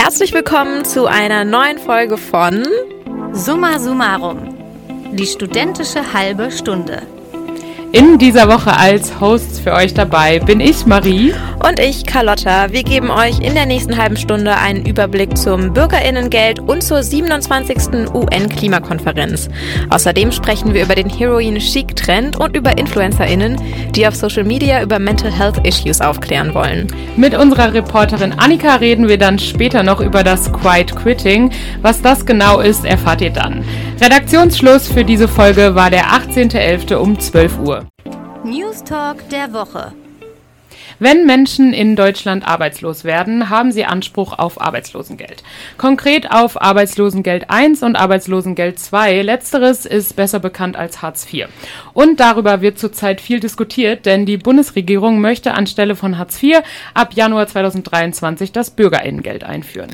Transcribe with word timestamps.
Herzlich 0.00 0.32
willkommen 0.32 0.84
zu 0.84 1.06
einer 1.06 1.44
neuen 1.44 1.76
Folge 1.76 2.18
von 2.18 2.64
Summa 3.32 3.80
Summarum. 3.80 4.38
Die 5.10 5.26
studentische 5.26 6.12
halbe 6.12 6.52
Stunde. 6.52 7.02
In 7.90 8.16
dieser 8.16 8.48
Woche 8.48 8.76
als 8.76 9.18
Hosts 9.18 9.58
für 9.58 9.72
euch 9.72 9.94
dabei 9.94 10.38
bin 10.38 10.60
ich 10.60 10.86
Marie 10.86 11.34
und 11.66 11.80
ich 11.80 12.06
Carlotta. 12.06 12.72
Wir 12.72 12.82
geben 12.82 13.10
euch 13.10 13.40
in 13.40 13.54
der 13.54 13.66
nächsten 13.66 13.96
halben 13.96 14.16
Stunde 14.16 14.56
einen 14.56 14.84
Überblick 14.84 15.36
zum 15.36 15.72
Bürgerinnengeld 15.72 16.60
und 16.60 16.82
zur 16.82 17.02
27. 17.02 18.12
UN-Klimakonferenz. 18.14 19.48
Außerdem 19.90 20.32
sprechen 20.32 20.74
wir 20.74 20.82
über 20.82 20.94
den 20.94 21.08
Heroin-Chic-Trend 21.08 22.38
und 22.38 22.56
über 22.56 22.78
InfluencerInnen, 22.78 23.60
die 23.94 24.06
auf 24.06 24.14
Social 24.14 24.44
Media 24.44 24.82
über 24.82 24.98
Mental 24.98 25.32
Health 25.32 25.66
Issues 25.66 26.00
aufklären 26.00 26.54
wollen. 26.54 26.86
Mit 27.16 27.36
unserer 27.36 27.72
Reporterin 27.72 28.32
Annika 28.38 28.76
reden 28.76 29.08
wir 29.08 29.18
dann 29.18 29.38
später 29.38 29.82
noch 29.82 30.00
über 30.00 30.22
das 30.22 30.52
Quiet 30.52 30.94
Quitting. 30.94 31.50
Was 31.82 32.02
das 32.02 32.24
genau 32.24 32.60
ist, 32.60 32.84
erfahrt 32.84 33.20
ihr 33.20 33.30
dann. 33.30 33.64
Redaktionsschluss 34.00 34.88
für 34.88 35.04
diese 35.04 35.28
Folge 35.28 35.74
war 35.74 35.90
der 35.90 36.06
18.11. 36.06 36.94
um 36.94 37.18
12 37.18 37.58
Uhr. 37.58 37.86
News 38.44 38.84
Talk 38.84 39.28
der 39.30 39.52
Woche. 39.52 39.92
Wenn 41.00 41.26
Menschen 41.26 41.72
in 41.72 41.94
Deutschland 41.94 42.46
arbeitslos 42.46 43.04
werden, 43.04 43.50
haben 43.50 43.70
sie 43.70 43.84
Anspruch 43.84 44.36
auf 44.36 44.60
Arbeitslosengeld. 44.60 45.44
Konkret 45.76 46.30
auf 46.32 46.60
Arbeitslosengeld 46.60 47.50
1 47.50 47.84
und 47.84 47.94
Arbeitslosengeld 47.94 48.80
2. 48.80 49.22
Letzteres 49.22 49.86
ist 49.86 50.16
besser 50.16 50.40
bekannt 50.40 50.76
als 50.76 51.00
Hartz 51.00 51.32
IV. 51.32 51.46
Und 51.94 52.18
darüber 52.18 52.62
wird 52.62 52.80
zurzeit 52.80 53.20
viel 53.20 53.38
diskutiert, 53.38 54.06
denn 54.06 54.26
die 54.26 54.38
Bundesregierung 54.38 55.20
möchte 55.20 55.54
anstelle 55.54 55.94
von 55.94 56.18
Hartz 56.18 56.42
IV 56.42 56.62
ab 56.94 57.12
Januar 57.14 57.46
2023 57.46 58.50
das 58.50 58.70
Bürgerinnengeld 58.70 59.44
einführen. 59.44 59.90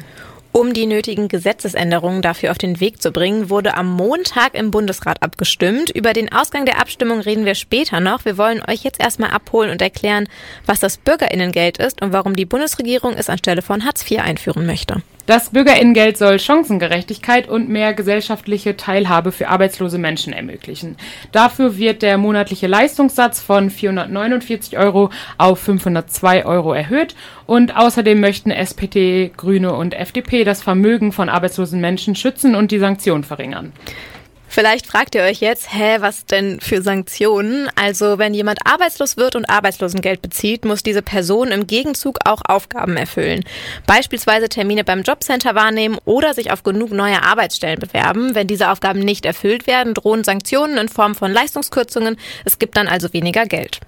Um 0.57 0.73
die 0.73 0.87
nötigen 0.87 1.27
Gesetzesänderungen 1.27 2.23
dafür 2.23 2.53
auf 2.53 2.59
den 2.59 2.79
Weg 2.79 3.03
zu 3.03 3.11
bringen, 3.11 3.51
wurde 3.51 3.77
am 3.77 3.91
Montag 3.91 4.55
im 4.55 4.71
Bundesrat 4.71 5.21
abgestimmt. 5.21 5.91
Über 5.91 6.13
den 6.13 6.31
Ausgang 6.31 6.65
der 6.65 6.81
Abstimmung 6.81 7.19
reden 7.19 7.45
wir 7.45 7.57
später 7.57 7.99
noch. 7.99 8.25
Wir 8.25 8.39
wollen 8.39 8.63
euch 8.69 8.85
jetzt 8.85 9.01
erstmal 9.01 9.33
abholen 9.33 9.73
und 9.73 9.83
erklären, 9.83 10.29
was 10.65 10.79
das 10.79 10.97
Bürgerinnengeld 10.97 11.79
ist 11.79 12.03
und 12.03 12.13
warum 12.13 12.37
die 12.37 12.47
Bundesregierung 12.47 13.15
es 13.15 13.29
anstelle 13.29 13.63
von 13.63 13.85
Hartz 13.85 14.09
IV 14.09 14.21
einführen 14.21 14.65
möchte. 14.65 15.03
Das 15.27 15.49
Bürgerinnengeld 15.49 16.19
soll 16.19 16.39
Chancengerechtigkeit 16.39 17.49
und 17.49 17.71
mehr 17.71 17.95
gesellschaftliche 17.95 18.77
Teilhabe 18.77 19.33
für 19.33 19.49
arbeitslose 19.49 19.97
Menschen 19.97 20.35
ermöglichen. 20.35 20.97
Dafür 21.33 21.79
wird 21.79 22.03
der 22.03 22.19
monatliche 22.19 22.67
Leistungssatz 22.67 23.41
von 23.41 23.71
449 23.71 24.77
Euro 24.77 25.09
auf 25.39 25.61
502 25.61 26.45
Euro 26.45 26.75
erhöht 26.75 27.15
und 27.47 27.75
außerdem 27.75 28.21
möchten 28.21 28.51
SPD, 28.51 29.33
Grüne 29.35 29.73
und 29.73 29.95
FDP 29.95 30.45
das 30.45 30.63
Vermögen 30.63 31.11
von 31.11 31.31
arbeitslosen 31.31 31.81
Menschen 31.81 32.15
schützen 32.17 32.55
und 32.55 32.71
die 32.71 32.79
Sanktionen 32.79 33.25
verringern. 33.25 33.73
Vielleicht 34.55 34.87
fragt 34.87 35.17
ihr 35.17 35.23
euch 35.23 35.41
jetzt, 35.41 35.75
hä, 35.75 35.97
was 35.99 36.27
denn 36.27 36.61
für 36.61 36.81
Sanktionen? 36.81 37.69
Also, 37.75 38.19
wenn 38.19 38.35
jemand 38.35 38.61
arbeitslos 38.65 39.17
wird 39.17 39.35
und 39.35 39.51
Arbeitslosengeld 39.51 40.23
bezieht, 40.23 40.65
muss 40.65 40.85
diese 40.85 41.03
Person 41.03 41.49
im 41.49 41.67
Gegenzug 41.67 42.21
auch 42.25 42.41
Aufgaben 42.47 42.97
erfüllen. 42.97 43.45
Beispielsweise 43.89 44.49
Termine 44.49 44.85
beim 44.85 45.03
Jobcenter 45.03 45.57
wahrnehmen 45.57 45.99
oder 46.05 46.35
sich 46.35 46.53
auf 46.53 46.63
genug 46.63 46.93
neue 46.93 47.25
Arbeitsstellen 47.25 47.81
bewerben. 47.81 48.37
Wenn 48.37 48.47
diese 48.47 48.71
Aufgaben 48.71 49.01
nicht 49.01 49.27
erfüllt 49.27 49.67
werden, 49.67 49.93
drohen 49.93 50.23
Sanktionen 50.23 50.79
in 50.79 50.89
Form 50.89 51.17
von 51.17 51.33
Leistungskürzungen. 51.33 52.17
Es 52.45 52.61
gibt 52.61 52.77
dann 52.77 52.87
also 52.87 53.13
weniger 53.13 53.47
Geld. 53.47 53.81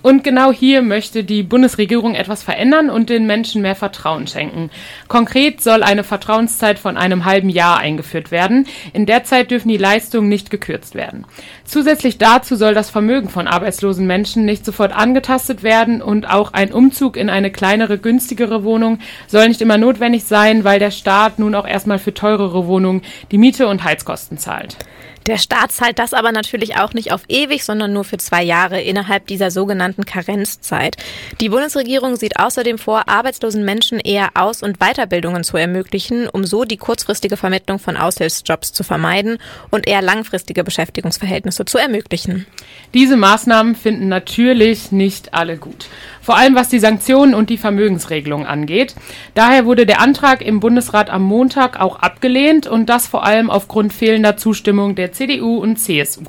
Und 0.00 0.24
genau 0.24 0.52
hier 0.52 0.82
möchte 0.82 1.24
die 1.24 1.42
Bundesregierung 1.42 2.14
etwas 2.14 2.42
verändern 2.42 2.90
und 2.90 3.10
den 3.10 3.26
Menschen 3.26 3.62
mehr 3.62 3.74
Vertrauen 3.74 4.26
schenken. 4.26 4.70
Konkret 5.08 5.60
soll 5.60 5.82
eine 5.82 6.04
Vertrauenszeit 6.04 6.78
von 6.78 6.96
einem 6.96 7.24
halben 7.24 7.48
Jahr 7.48 7.78
eingeführt 7.78 8.30
werden. 8.30 8.66
In 8.92 9.06
der 9.06 9.24
Zeit 9.24 9.50
dürfen 9.50 9.68
die 9.68 9.76
Leistungen 9.76 10.28
nicht 10.28 10.50
gekürzt 10.50 10.94
werden. 10.94 11.26
Zusätzlich 11.64 12.18
dazu 12.18 12.56
soll 12.56 12.74
das 12.74 12.90
Vermögen 12.90 13.28
von 13.28 13.46
arbeitslosen 13.46 14.06
Menschen 14.06 14.44
nicht 14.44 14.64
sofort 14.64 14.92
angetastet 14.92 15.62
werden 15.62 16.02
und 16.02 16.28
auch 16.28 16.52
ein 16.52 16.72
Umzug 16.72 17.16
in 17.16 17.30
eine 17.30 17.50
kleinere, 17.50 17.98
günstigere 17.98 18.64
Wohnung 18.64 18.98
soll 19.26 19.48
nicht 19.48 19.60
immer 19.60 19.78
notwendig 19.78 20.24
sein, 20.24 20.64
weil 20.64 20.78
der 20.78 20.90
Staat 20.90 21.38
nun 21.38 21.54
auch 21.54 21.66
erstmal 21.66 21.98
für 21.98 22.14
teurere 22.14 22.66
Wohnungen 22.66 23.02
die 23.30 23.38
Miete 23.38 23.68
und 23.68 23.84
Heizkosten 23.84 24.38
zahlt. 24.38 24.76
Der 25.26 25.38
Staat 25.38 25.72
zahlt 25.72 25.98
das 25.98 26.14
aber 26.14 26.32
natürlich 26.32 26.76
auch 26.76 26.94
nicht 26.94 27.12
auf 27.12 27.22
ewig, 27.28 27.64
sondern 27.64 27.92
nur 27.92 28.04
für 28.04 28.18
zwei 28.18 28.42
Jahre 28.42 28.80
innerhalb 28.80 29.26
dieser 29.26 29.50
sogenannten 29.50 30.04
Karenzzeit. 30.04 30.96
Die 31.40 31.48
Bundesregierung 31.48 32.16
sieht 32.16 32.38
außerdem 32.38 32.78
vor, 32.78 33.08
arbeitslosen 33.08 33.64
Menschen 33.64 34.00
eher 34.00 34.30
Aus- 34.34 34.62
und 34.62 34.78
Weiterbildungen 34.78 35.44
zu 35.44 35.56
ermöglichen, 35.56 36.28
um 36.28 36.44
so 36.44 36.64
die 36.64 36.76
kurzfristige 36.76 37.36
Vermittlung 37.36 37.78
von 37.78 37.96
Aushilfsjobs 37.96 38.72
zu 38.72 38.82
vermeiden 38.82 39.38
und 39.70 39.86
eher 39.86 40.02
langfristige 40.02 40.64
Beschäftigungsverhältnisse 40.64 41.64
zu 41.64 41.78
ermöglichen. 41.78 42.46
Diese 42.94 43.16
Maßnahmen 43.16 43.76
finden 43.76 44.08
natürlich 44.08 44.90
nicht 44.90 45.34
alle 45.34 45.56
gut 45.56 45.86
vor 46.22 46.36
allem 46.36 46.54
was 46.54 46.68
die 46.68 46.78
Sanktionen 46.78 47.34
und 47.34 47.50
die 47.50 47.58
Vermögensregelung 47.58 48.46
angeht. 48.46 48.94
Daher 49.34 49.66
wurde 49.66 49.84
der 49.84 50.00
Antrag 50.00 50.40
im 50.40 50.60
Bundesrat 50.60 51.10
am 51.10 51.24
Montag 51.24 51.78
auch 51.78 51.96
abgelehnt 51.96 52.66
und 52.66 52.88
das 52.88 53.06
vor 53.06 53.24
allem 53.24 53.50
aufgrund 53.50 53.92
fehlender 53.92 54.36
Zustimmung 54.38 54.94
der 54.94 55.12
CDU 55.12 55.58
und 55.58 55.76
CSU. 55.76 56.22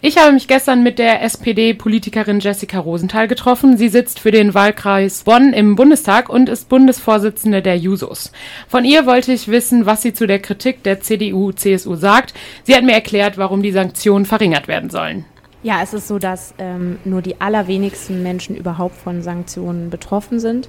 Ich 0.00 0.18
habe 0.18 0.32
mich 0.32 0.46
gestern 0.46 0.82
mit 0.82 0.98
der 0.98 1.22
SPD-Politikerin 1.22 2.40
Jessica 2.40 2.78
Rosenthal 2.78 3.26
getroffen. 3.28 3.76
Sie 3.76 3.88
sitzt 3.88 4.20
für 4.20 4.30
den 4.30 4.54
Wahlkreis 4.54 5.24
Bonn 5.24 5.52
im 5.52 5.74
Bundestag 5.74 6.28
und 6.28 6.48
ist 6.48 6.68
Bundesvorsitzende 6.68 7.60
der 7.60 7.76
Jusos. 7.76 8.30
Von 8.68 8.84
ihr 8.84 9.06
wollte 9.06 9.32
ich 9.32 9.48
wissen, 9.48 9.84
was 9.84 10.02
sie 10.02 10.12
zu 10.12 10.26
der 10.26 10.38
Kritik 10.38 10.84
der 10.84 11.00
CDU-CSU 11.00 11.96
sagt. 11.96 12.34
Sie 12.62 12.76
hat 12.76 12.84
mir 12.84 12.92
erklärt, 12.92 13.36
warum 13.36 13.62
die 13.62 13.72
Sanktionen 13.72 14.26
verringert 14.26 14.68
werden 14.68 14.90
sollen. 14.90 15.24
Ja, 15.66 15.80
es 15.82 15.92
ist 15.94 16.06
so, 16.06 16.20
dass 16.20 16.54
ähm, 16.58 17.00
nur 17.04 17.22
die 17.22 17.40
allerwenigsten 17.40 18.22
Menschen 18.22 18.54
überhaupt 18.54 18.94
von 18.94 19.20
Sanktionen 19.20 19.90
betroffen 19.90 20.38
sind. 20.38 20.68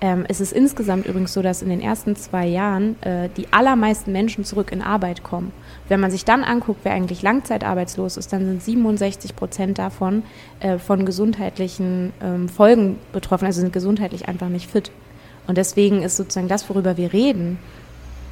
Ähm, 0.00 0.24
es 0.28 0.40
ist 0.40 0.54
insgesamt 0.54 1.04
übrigens 1.04 1.34
so, 1.34 1.42
dass 1.42 1.60
in 1.60 1.68
den 1.68 1.82
ersten 1.82 2.16
zwei 2.16 2.46
Jahren 2.46 2.96
äh, 3.02 3.28
die 3.36 3.52
allermeisten 3.52 4.12
Menschen 4.12 4.46
zurück 4.46 4.72
in 4.72 4.80
Arbeit 4.80 5.22
kommen. 5.22 5.52
Wenn 5.88 6.00
man 6.00 6.10
sich 6.10 6.24
dann 6.24 6.42
anguckt, 6.42 6.80
wer 6.84 6.92
eigentlich 6.92 7.20
langzeitarbeitslos 7.20 8.16
ist, 8.16 8.32
dann 8.32 8.46
sind 8.46 8.62
67 8.62 9.36
Prozent 9.36 9.78
davon 9.78 10.22
äh, 10.60 10.78
von 10.78 11.04
gesundheitlichen 11.04 12.14
ähm, 12.22 12.48
Folgen 12.48 12.98
betroffen, 13.12 13.44
also 13.44 13.60
sind 13.60 13.74
gesundheitlich 13.74 14.26
einfach 14.26 14.48
nicht 14.48 14.70
fit. 14.70 14.90
Und 15.48 15.58
deswegen 15.58 16.02
ist 16.02 16.16
sozusagen 16.16 16.48
das, 16.48 16.66
worüber 16.70 16.96
wir 16.96 17.12
reden, 17.12 17.58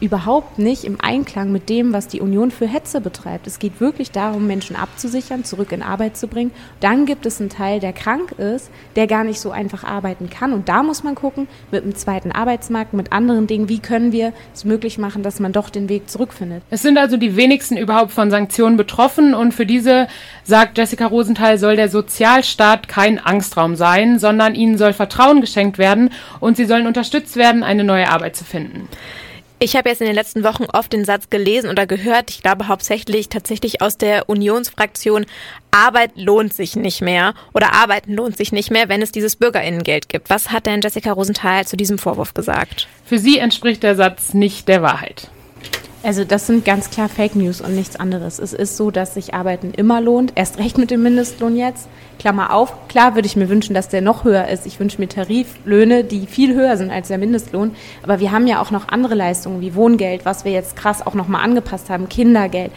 überhaupt 0.00 0.58
nicht 0.58 0.84
im 0.84 1.00
Einklang 1.00 1.50
mit 1.50 1.68
dem, 1.68 1.92
was 1.92 2.06
die 2.06 2.20
Union 2.20 2.50
für 2.50 2.66
Hetze 2.66 3.00
betreibt. 3.00 3.46
Es 3.46 3.58
geht 3.58 3.80
wirklich 3.80 4.10
darum, 4.10 4.46
Menschen 4.46 4.76
abzusichern, 4.76 5.44
zurück 5.44 5.72
in 5.72 5.82
Arbeit 5.82 6.16
zu 6.16 6.28
bringen. 6.28 6.52
Dann 6.80 7.04
gibt 7.06 7.26
es 7.26 7.40
einen 7.40 7.50
Teil, 7.50 7.80
der 7.80 7.92
krank 7.92 8.32
ist, 8.32 8.70
der 8.96 9.06
gar 9.06 9.24
nicht 9.24 9.40
so 9.40 9.50
einfach 9.50 9.84
arbeiten 9.84 10.30
kann. 10.30 10.52
Und 10.52 10.68
da 10.68 10.82
muss 10.82 11.02
man 11.02 11.14
gucken, 11.14 11.48
mit 11.72 11.82
einem 11.82 11.96
zweiten 11.96 12.30
Arbeitsmarkt, 12.30 12.92
mit 12.92 13.12
anderen 13.12 13.46
Dingen, 13.46 13.68
wie 13.68 13.80
können 13.80 14.12
wir 14.12 14.32
es 14.54 14.64
möglich 14.64 14.98
machen, 14.98 15.22
dass 15.22 15.40
man 15.40 15.52
doch 15.52 15.70
den 15.70 15.88
Weg 15.88 16.08
zurückfindet. 16.08 16.62
Es 16.70 16.82
sind 16.82 16.96
also 16.96 17.16
die 17.16 17.36
wenigsten 17.36 17.76
überhaupt 17.76 18.12
von 18.12 18.30
Sanktionen 18.30 18.76
betroffen. 18.76 19.34
Und 19.34 19.52
für 19.52 19.66
diese, 19.66 20.06
sagt 20.44 20.78
Jessica 20.78 21.06
Rosenthal, 21.06 21.58
soll 21.58 21.76
der 21.76 21.88
Sozialstaat 21.88 22.86
kein 22.88 23.18
Angstraum 23.18 23.74
sein, 23.74 24.18
sondern 24.18 24.54
ihnen 24.54 24.78
soll 24.78 24.92
Vertrauen 24.92 25.40
geschenkt 25.40 25.78
werden 25.78 26.10
und 26.38 26.56
sie 26.56 26.66
sollen 26.66 26.86
unterstützt 26.86 27.36
werden, 27.36 27.62
eine 27.64 27.82
neue 27.82 28.08
Arbeit 28.08 28.36
zu 28.36 28.44
finden. 28.44 28.88
Ich 29.60 29.74
habe 29.74 29.88
jetzt 29.88 30.00
in 30.00 30.06
den 30.06 30.14
letzten 30.14 30.44
Wochen 30.44 30.66
oft 30.72 30.92
den 30.92 31.04
Satz 31.04 31.30
gelesen 31.30 31.68
oder 31.68 31.84
gehört, 31.84 32.30
ich 32.30 32.42
glaube 32.42 32.68
hauptsächlich 32.68 33.28
tatsächlich 33.28 33.82
aus 33.82 33.98
der 33.98 34.28
Unionsfraktion, 34.28 35.26
Arbeit 35.72 36.12
lohnt 36.14 36.54
sich 36.54 36.76
nicht 36.76 37.00
mehr 37.00 37.34
oder 37.52 37.72
Arbeiten 37.72 38.14
lohnt 38.14 38.36
sich 38.36 38.52
nicht 38.52 38.70
mehr, 38.70 38.88
wenn 38.88 39.02
es 39.02 39.10
dieses 39.10 39.34
Bürgerinnengeld 39.34 40.08
gibt. 40.08 40.30
Was 40.30 40.52
hat 40.52 40.66
denn 40.66 40.80
Jessica 40.80 41.10
Rosenthal 41.10 41.66
zu 41.66 41.76
diesem 41.76 41.98
Vorwurf 41.98 42.34
gesagt? 42.34 42.86
Für 43.04 43.18
sie 43.18 43.38
entspricht 43.38 43.82
der 43.82 43.96
Satz 43.96 44.32
nicht 44.32 44.68
der 44.68 44.80
Wahrheit. 44.82 45.28
Also 46.08 46.24
das 46.24 46.46
sind 46.46 46.64
ganz 46.64 46.88
klar 46.88 47.10
Fake 47.10 47.36
News 47.36 47.60
und 47.60 47.74
nichts 47.74 47.96
anderes. 47.96 48.38
Es 48.38 48.54
ist 48.54 48.78
so, 48.78 48.90
dass 48.90 49.12
sich 49.12 49.34
Arbeiten 49.34 49.72
immer 49.72 50.00
lohnt, 50.00 50.32
erst 50.36 50.56
recht 50.56 50.78
mit 50.78 50.90
dem 50.90 51.02
Mindestlohn 51.02 51.54
jetzt. 51.54 51.86
Klammer 52.18 52.54
auf, 52.54 52.88
klar 52.88 53.14
würde 53.14 53.26
ich 53.26 53.36
mir 53.36 53.50
wünschen, 53.50 53.74
dass 53.74 53.90
der 53.90 54.00
noch 54.00 54.24
höher 54.24 54.48
ist. 54.48 54.64
Ich 54.64 54.80
wünsche 54.80 54.98
mir 55.02 55.10
Tariflöhne, 55.10 56.04
die 56.04 56.26
viel 56.26 56.54
höher 56.54 56.78
sind 56.78 56.90
als 56.90 57.08
der 57.08 57.18
Mindestlohn. 57.18 57.76
Aber 58.02 58.20
wir 58.20 58.32
haben 58.32 58.46
ja 58.46 58.62
auch 58.62 58.70
noch 58.70 58.88
andere 58.88 59.14
Leistungen 59.14 59.60
wie 59.60 59.74
Wohngeld, 59.74 60.24
was 60.24 60.46
wir 60.46 60.52
jetzt 60.52 60.76
krass 60.76 61.06
auch 61.06 61.12
nochmal 61.12 61.44
angepasst 61.44 61.90
haben, 61.90 62.08
Kindergeld 62.08 62.72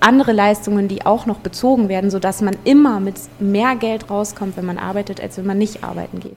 andere 0.00 0.32
Leistungen, 0.32 0.88
die 0.88 1.06
auch 1.06 1.24
noch 1.24 1.38
bezogen 1.38 1.88
werden, 1.88 2.10
sodass 2.10 2.42
man 2.42 2.54
immer 2.64 3.00
mit 3.00 3.16
mehr 3.40 3.76
Geld 3.76 4.10
rauskommt, 4.10 4.58
wenn 4.58 4.66
man 4.66 4.78
arbeitet, 4.78 5.20
als 5.20 5.38
wenn 5.38 5.46
man 5.46 5.58
nicht 5.58 5.82
arbeiten 5.82 6.20
geht. 6.20 6.36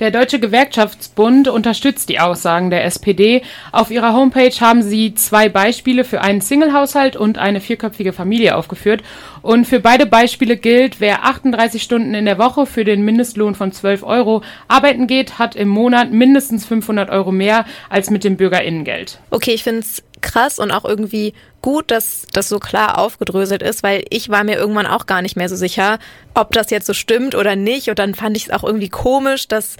Der 0.00 0.12
Deutsche 0.12 0.38
Gewerkschaftsbund 0.38 1.48
unterstützt 1.48 2.08
die 2.08 2.20
Aussagen 2.20 2.70
der 2.70 2.84
SPD. 2.84 3.42
Auf 3.72 3.90
ihrer 3.90 4.12
Homepage 4.12 4.54
haben 4.60 4.80
sie 4.80 5.14
zwei 5.14 5.48
Beispiele 5.48 6.04
für 6.04 6.20
einen 6.20 6.40
Single-Haushalt 6.40 7.16
und 7.16 7.38
eine 7.38 7.60
vierköpfige 7.60 8.12
Familie 8.12 8.54
aufgeführt. 8.54 9.02
Und 9.42 9.64
für 9.64 9.80
beide 9.80 10.06
Beispiele 10.06 10.56
gilt, 10.56 11.00
wer 11.00 11.24
38 11.24 11.82
Stunden 11.82 12.14
in 12.14 12.26
der 12.26 12.38
Woche 12.38 12.64
für 12.64 12.84
den 12.84 13.02
Mindestlohn 13.04 13.56
von 13.56 13.72
12 13.72 14.04
Euro 14.04 14.42
arbeiten 14.68 15.08
geht, 15.08 15.40
hat 15.40 15.56
im 15.56 15.68
Monat 15.68 16.12
mindestens 16.12 16.64
500 16.64 17.10
Euro 17.10 17.32
mehr 17.32 17.64
als 17.90 18.08
mit 18.08 18.22
dem 18.22 18.36
Bürgerinnengeld. 18.36 19.18
Okay, 19.30 19.50
ich 19.50 19.64
finde 19.64 19.80
es 19.80 20.04
krass 20.20 20.58
und 20.58 20.70
auch 20.70 20.84
irgendwie 20.84 21.34
gut, 21.62 21.90
dass 21.90 22.26
das 22.32 22.48
so 22.48 22.58
klar 22.58 22.98
aufgedröselt 22.98 23.62
ist, 23.62 23.82
weil 23.82 24.04
ich 24.10 24.28
war 24.28 24.44
mir 24.44 24.56
irgendwann 24.56 24.86
auch 24.86 25.06
gar 25.06 25.22
nicht 25.22 25.36
mehr 25.36 25.48
so 25.48 25.56
sicher, 25.56 25.98
ob 26.34 26.52
das 26.52 26.70
jetzt 26.70 26.86
so 26.86 26.94
stimmt 26.94 27.34
oder 27.34 27.56
nicht. 27.56 27.88
Und 27.88 27.98
dann 27.98 28.14
fand 28.14 28.36
ich 28.36 28.44
es 28.44 28.50
auch 28.50 28.64
irgendwie 28.64 28.88
komisch, 28.88 29.48
dass 29.48 29.76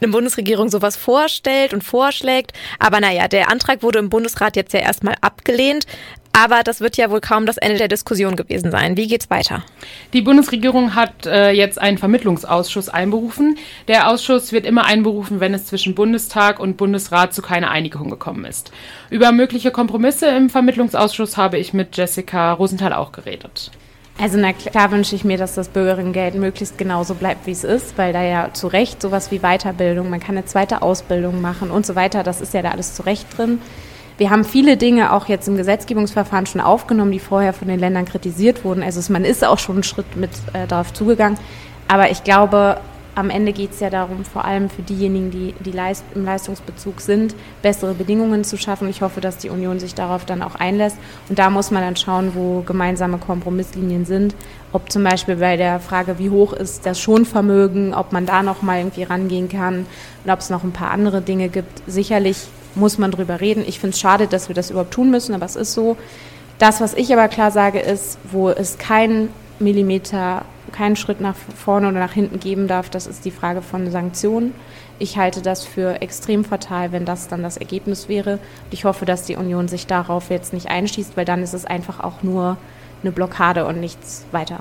eine 0.00 0.12
Bundesregierung 0.12 0.68
sowas 0.68 0.96
vorstellt 0.96 1.72
und 1.72 1.82
vorschlägt. 1.82 2.52
Aber 2.78 3.00
naja, 3.00 3.28
der 3.28 3.50
Antrag 3.50 3.82
wurde 3.82 3.98
im 3.98 4.10
Bundesrat 4.10 4.56
jetzt 4.56 4.72
ja 4.72 4.80
erstmal 4.80 5.14
abgelehnt. 5.20 5.86
Aber 6.38 6.62
das 6.62 6.82
wird 6.82 6.98
ja 6.98 7.10
wohl 7.10 7.22
kaum 7.22 7.46
das 7.46 7.56
Ende 7.56 7.78
der 7.78 7.88
Diskussion 7.88 8.36
gewesen 8.36 8.70
sein. 8.70 8.98
Wie 8.98 9.08
geht's 9.08 9.30
weiter? 9.30 9.62
Die 10.12 10.20
Bundesregierung 10.20 10.94
hat 10.94 11.24
äh, 11.24 11.50
jetzt 11.52 11.80
einen 11.80 11.96
Vermittlungsausschuss 11.96 12.90
einberufen. 12.90 13.56
Der 13.88 14.10
Ausschuss 14.10 14.52
wird 14.52 14.66
immer 14.66 14.84
einberufen, 14.84 15.40
wenn 15.40 15.54
es 15.54 15.64
zwischen 15.64 15.94
Bundestag 15.94 16.60
und 16.60 16.76
Bundesrat 16.76 17.32
zu 17.32 17.40
keiner 17.40 17.70
Einigung 17.70 18.10
gekommen 18.10 18.44
ist. 18.44 18.70
Über 19.08 19.32
mögliche 19.32 19.70
Kompromisse 19.70 20.26
im 20.26 20.50
Vermittlungsausschuss 20.50 21.38
habe 21.38 21.56
ich 21.56 21.72
mit 21.72 21.96
Jessica 21.96 22.52
Rosenthal 22.52 22.92
auch 22.92 23.12
geredet. 23.12 23.70
Also 24.18 24.36
na 24.36 24.52
klar 24.52 24.90
wünsche 24.90 25.16
ich 25.16 25.24
mir, 25.24 25.38
dass 25.38 25.54
das 25.54 25.68
Bürgerinnengeld 25.68 26.34
möglichst 26.34 26.76
genauso 26.76 27.14
bleibt, 27.14 27.46
wie 27.46 27.52
es 27.52 27.64
ist, 27.64 27.96
weil 27.96 28.12
da 28.12 28.22
ja 28.22 28.52
zu 28.52 28.66
Recht 28.66 29.00
sowas 29.00 29.30
wie 29.30 29.38
Weiterbildung, 29.38 30.10
man 30.10 30.20
kann 30.20 30.36
eine 30.36 30.44
zweite 30.44 30.82
Ausbildung 30.82 31.40
machen 31.40 31.70
und 31.70 31.86
so 31.86 31.94
weiter, 31.94 32.22
das 32.22 32.42
ist 32.42 32.52
ja 32.52 32.60
da 32.60 32.72
alles 32.72 32.94
zu 32.94 33.06
Recht 33.06 33.26
drin. 33.38 33.58
Wir 34.18 34.30
haben 34.30 34.44
viele 34.44 34.78
Dinge 34.78 35.12
auch 35.12 35.28
jetzt 35.28 35.46
im 35.46 35.56
Gesetzgebungsverfahren 35.56 36.46
schon 36.46 36.62
aufgenommen, 36.62 37.12
die 37.12 37.18
vorher 37.18 37.52
von 37.52 37.68
den 37.68 37.78
Ländern 37.78 38.06
kritisiert 38.06 38.64
wurden. 38.64 38.82
Also 38.82 39.12
man 39.12 39.24
ist 39.24 39.44
auch 39.44 39.58
schon 39.58 39.76
einen 39.76 39.82
Schritt 39.82 40.16
mit 40.16 40.30
äh, 40.54 40.66
darauf 40.66 40.92
zugegangen. 40.94 41.38
Aber 41.86 42.10
ich 42.10 42.24
glaube, 42.24 42.80
am 43.14 43.30
Ende 43.30 43.52
geht 43.52 43.72
es 43.72 43.80
ja 43.80 43.88
darum, 43.88 44.24
vor 44.24 44.44
allem 44.44 44.68
für 44.68 44.82
diejenigen, 44.82 45.30
die, 45.30 45.54
die 45.64 45.70
Leist 45.70 46.04
im 46.14 46.24
Leistungsbezug 46.24 47.00
sind, 47.00 47.34
bessere 47.62 47.94
Bedingungen 47.94 48.44
zu 48.44 48.58
schaffen. 48.58 48.88
Ich 48.88 49.00
hoffe, 49.00 49.20
dass 49.22 49.38
die 49.38 49.48
Union 49.48 49.80
sich 49.80 49.94
darauf 49.94 50.26
dann 50.26 50.42
auch 50.42 50.54
einlässt. 50.54 50.98
Und 51.28 51.38
da 51.38 51.48
muss 51.48 51.70
man 51.70 51.82
dann 51.82 51.96
schauen, 51.96 52.32
wo 52.34 52.60
gemeinsame 52.60 53.16
Kompromisslinien 53.18 54.04
sind. 54.04 54.34
Ob 54.72 54.92
zum 54.92 55.02
Beispiel 55.02 55.36
bei 55.36 55.56
der 55.56 55.80
Frage, 55.80 56.18
wie 56.18 56.28
hoch 56.28 56.52
ist 56.52 56.84
das 56.84 57.00
Schonvermögen, 57.00 57.94
ob 57.94 58.12
man 58.12 58.26
da 58.26 58.42
noch 58.42 58.60
mal 58.60 58.78
irgendwie 58.78 59.04
rangehen 59.04 59.48
kann 59.48 59.86
und 60.24 60.30
ob 60.30 60.40
es 60.40 60.50
noch 60.50 60.62
ein 60.62 60.72
paar 60.72 60.90
andere 60.90 61.22
Dinge 61.22 61.48
gibt. 61.48 61.82
Sicherlich 61.86 62.48
muss 62.76 62.98
man 62.98 63.10
drüber 63.10 63.40
reden. 63.40 63.64
Ich 63.66 63.80
finde 63.80 63.94
es 63.94 64.00
schade, 64.00 64.26
dass 64.26 64.48
wir 64.48 64.54
das 64.54 64.70
überhaupt 64.70 64.92
tun 64.92 65.10
müssen, 65.10 65.34
aber 65.34 65.46
es 65.46 65.56
ist 65.56 65.72
so. 65.74 65.96
Das, 66.58 66.80
was 66.80 66.94
ich 66.94 67.12
aber 67.12 67.28
klar 67.28 67.50
sage, 67.50 67.80
ist, 67.80 68.18
wo 68.30 68.48
es 68.48 68.78
keinen 68.78 69.28
Millimeter, 69.58 70.44
keinen 70.72 70.96
Schritt 70.96 71.20
nach 71.20 71.34
vorne 71.34 71.88
oder 71.88 71.98
nach 71.98 72.12
hinten 72.12 72.40
geben 72.40 72.68
darf, 72.68 72.88
das 72.90 73.06
ist 73.06 73.24
die 73.24 73.30
Frage 73.30 73.62
von 73.62 73.90
Sanktionen. 73.90 74.54
Ich 74.98 75.18
halte 75.18 75.42
das 75.42 75.64
für 75.64 76.00
extrem 76.00 76.44
fatal, 76.44 76.92
wenn 76.92 77.04
das 77.04 77.28
dann 77.28 77.42
das 77.42 77.58
Ergebnis 77.58 78.08
wäre. 78.08 78.38
Ich 78.70 78.84
hoffe, 78.84 79.04
dass 79.04 79.24
die 79.24 79.36
Union 79.36 79.68
sich 79.68 79.86
darauf 79.86 80.30
jetzt 80.30 80.54
nicht 80.54 80.68
einschießt, 80.68 81.16
weil 81.16 81.26
dann 81.26 81.42
ist 81.42 81.52
es 81.52 81.66
einfach 81.66 82.00
auch 82.00 82.22
nur 82.22 82.56
eine 83.02 83.12
Blockade 83.12 83.66
und 83.66 83.78
nichts 83.80 84.24
weiter. 84.32 84.60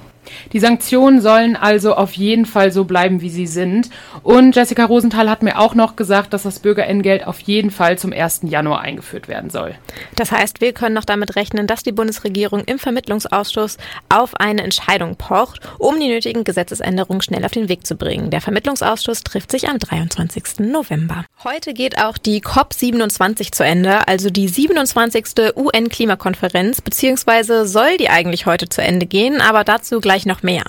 Die 0.53 0.59
Sanktionen 0.59 1.21
sollen 1.21 1.55
also 1.55 1.93
auf 1.95 2.13
jeden 2.13 2.45
Fall 2.45 2.71
so 2.71 2.85
bleiben, 2.85 3.21
wie 3.21 3.29
sie 3.29 3.47
sind. 3.47 3.89
Und 4.23 4.55
Jessica 4.55 4.85
Rosenthal 4.85 5.29
hat 5.29 5.43
mir 5.43 5.59
auch 5.59 5.75
noch 5.75 5.95
gesagt, 5.95 6.33
dass 6.33 6.43
das 6.43 6.59
Bürgerentgelt 6.59 7.27
auf 7.27 7.39
jeden 7.39 7.71
Fall 7.71 7.97
zum 7.97 8.13
1. 8.13 8.41
Januar 8.43 8.81
eingeführt 8.81 9.27
werden 9.27 9.49
soll. 9.49 9.75
Das 10.15 10.31
heißt, 10.31 10.61
wir 10.61 10.73
können 10.73 10.95
noch 10.95 11.05
damit 11.05 11.35
rechnen, 11.35 11.67
dass 11.67 11.83
die 11.83 11.91
Bundesregierung 11.91 12.63
im 12.65 12.79
Vermittlungsausschuss 12.79 13.77
auf 14.09 14.35
eine 14.35 14.63
Entscheidung 14.63 15.15
pocht, 15.15 15.59
um 15.77 15.99
die 15.99 16.07
nötigen 16.07 16.43
Gesetzesänderungen 16.43 17.21
schnell 17.21 17.43
auf 17.45 17.51
den 17.51 17.69
Weg 17.69 17.85
zu 17.85 17.95
bringen. 17.95 18.29
Der 18.29 18.41
Vermittlungsausschuss 18.41 19.23
trifft 19.23 19.51
sich 19.51 19.67
am 19.67 19.79
23. 19.79 20.59
November. 20.59 21.25
Heute 21.43 21.73
geht 21.73 21.97
auch 21.99 22.17
die 22.17 22.41
COP27 22.41 23.51
zu 23.51 23.63
Ende, 23.63 24.07
also 24.07 24.29
die 24.29 24.47
27. 24.47 25.55
UN-Klimakonferenz, 25.55 26.81
beziehungsweise 26.81 27.67
soll 27.67 27.97
die 27.97 28.09
eigentlich 28.09 28.45
heute 28.45 28.69
zu 28.69 28.81
Ende 28.81 29.05
gehen, 29.05 29.41
aber 29.41 29.63
dazu 29.63 29.99
gleich 29.99 30.14
gleich 30.15 30.25
noch 30.25 30.43
mehr. 30.43 30.63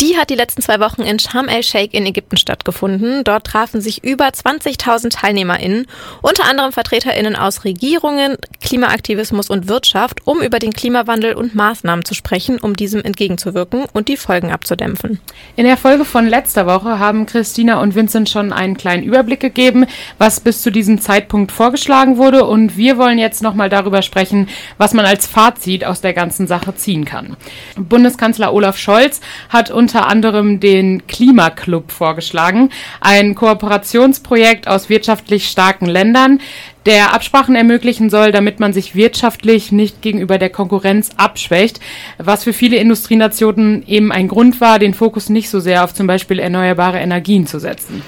Die 0.00 0.16
hat 0.16 0.30
die 0.30 0.36
letzten 0.36 0.62
zwei 0.62 0.78
Wochen 0.78 1.02
in 1.02 1.18
Sharm 1.18 1.48
el-Sheikh 1.48 1.96
in 1.96 2.06
Ägypten 2.06 2.36
stattgefunden. 2.36 3.24
Dort 3.24 3.44
trafen 3.44 3.80
sich 3.80 4.04
über 4.04 4.26
20.000 4.26 5.20
TeilnehmerInnen, 5.20 5.86
unter 6.22 6.44
anderem 6.44 6.70
VertreterInnen 6.70 7.34
aus 7.34 7.64
Regierungen, 7.64 8.36
Klimaaktivismus 8.62 9.50
und 9.50 9.66
Wirtschaft, 9.66 10.20
um 10.24 10.40
über 10.40 10.60
den 10.60 10.72
Klimawandel 10.72 11.34
und 11.34 11.56
Maßnahmen 11.56 12.04
zu 12.04 12.14
sprechen, 12.14 12.58
um 12.60 12.74
diesem 12.74 13.02
entgegenzuwirken 13.02 13.86
und 13.92 14.06
die 14.06 14.16
Folgen 14.16 14.52
abzudämpfen. 14.52 15.18
In 15.56 15.64
der 15.64 15.76
Folge 15.76 16.04
von 16.04 16.28
letzter 16.28 16.66
Woche 16.66 17.00
haben 17.00 17.26
Christina 17.26 17.80
und 17.80 17.96
Vincent 17.96 18.28
schon 18.28 18.52
einen 18.52 18.76
kleinen 18.76 19.02
Überblick 19.02 19.40
gegeben, 19.40 19.86
was 20.18 20.38
bis 20.38 20.62
zu 20.62 20.70
diesem 20.70 21.00
Zeitpunkt 21.00 21.50
vorgeschlagen 21.50 22.18
wurde 22.18 22.44
und 22.44 22.76
wir 22.76 22.98
wollen 22.98 23.18
jetzt 23.18 23.42
nochmal 23.42 23.68
darüber 23.68 24.02
sprechen, 24.02 24.48
was 24.78 24.94
man 24.94 25.06
als 25.06 25.26
Fazit 25.26 25.84
aus 25.84 26.00
der 26.00 26.12
ganzen 26.12 26.46
Sache 26.46 26.74
ziehen 26.76 27.04
kann. 27.04 27.36
Bundeskanzler 27.76 28.52
Olaf 28.52 28.75
Olaf 28.76 28.78
Scholz 28.78 29.20
hat 29.48 29.70
unter 29.70 30.06
anderem 30.06 30.60
den 30.60 31.06
Klimaclub 31.06 31.90
vorgeschlagen, 31.90 32.70
ein 33.00 33.34
Kooperationsprojekt 33.34 34.68
aus 34.68 34.88
wirtschaftlich 34.88 35.48
starken 35.48 35.86
Ländern, 35.86 36.40
der 36.84 37.14
Absprachen 37.14 37.56
ermöglichen 37.56 38.10
soll, 38.10 38.30
damit 38.30 38.60
man 38.60 38.72
sich 38.72 38.94
wirtschaftlich 38.94 39.72
nicht 39.72 40.02
gegenüber 40.02 40.38
der 40.38 40.50
Konkurrenz 40.50 41.10
abschwächt, 41.16 41.80
was 42.18 42.44
für 42.44 42.52
viele 42.52 42.76
Industrienationen 42.76 43.82
eben 43.86 44.12
ein 44.12 44.28
Grund 44.28 44.60
war, 44.60 44.78
den 44.78 44.94
Fokus 44.94 45.28
nicht 45.28 45.50
so 45.50 45.58
sehr 45.58 45.82
auf 45.82 45.94
zum 45.94 46.06
Beispiel 46.06 46.38
erneuerbare 46.38 46.98
Energien 46.98 47.46
zu 47.46 47.58
setzen. 47.58 48.02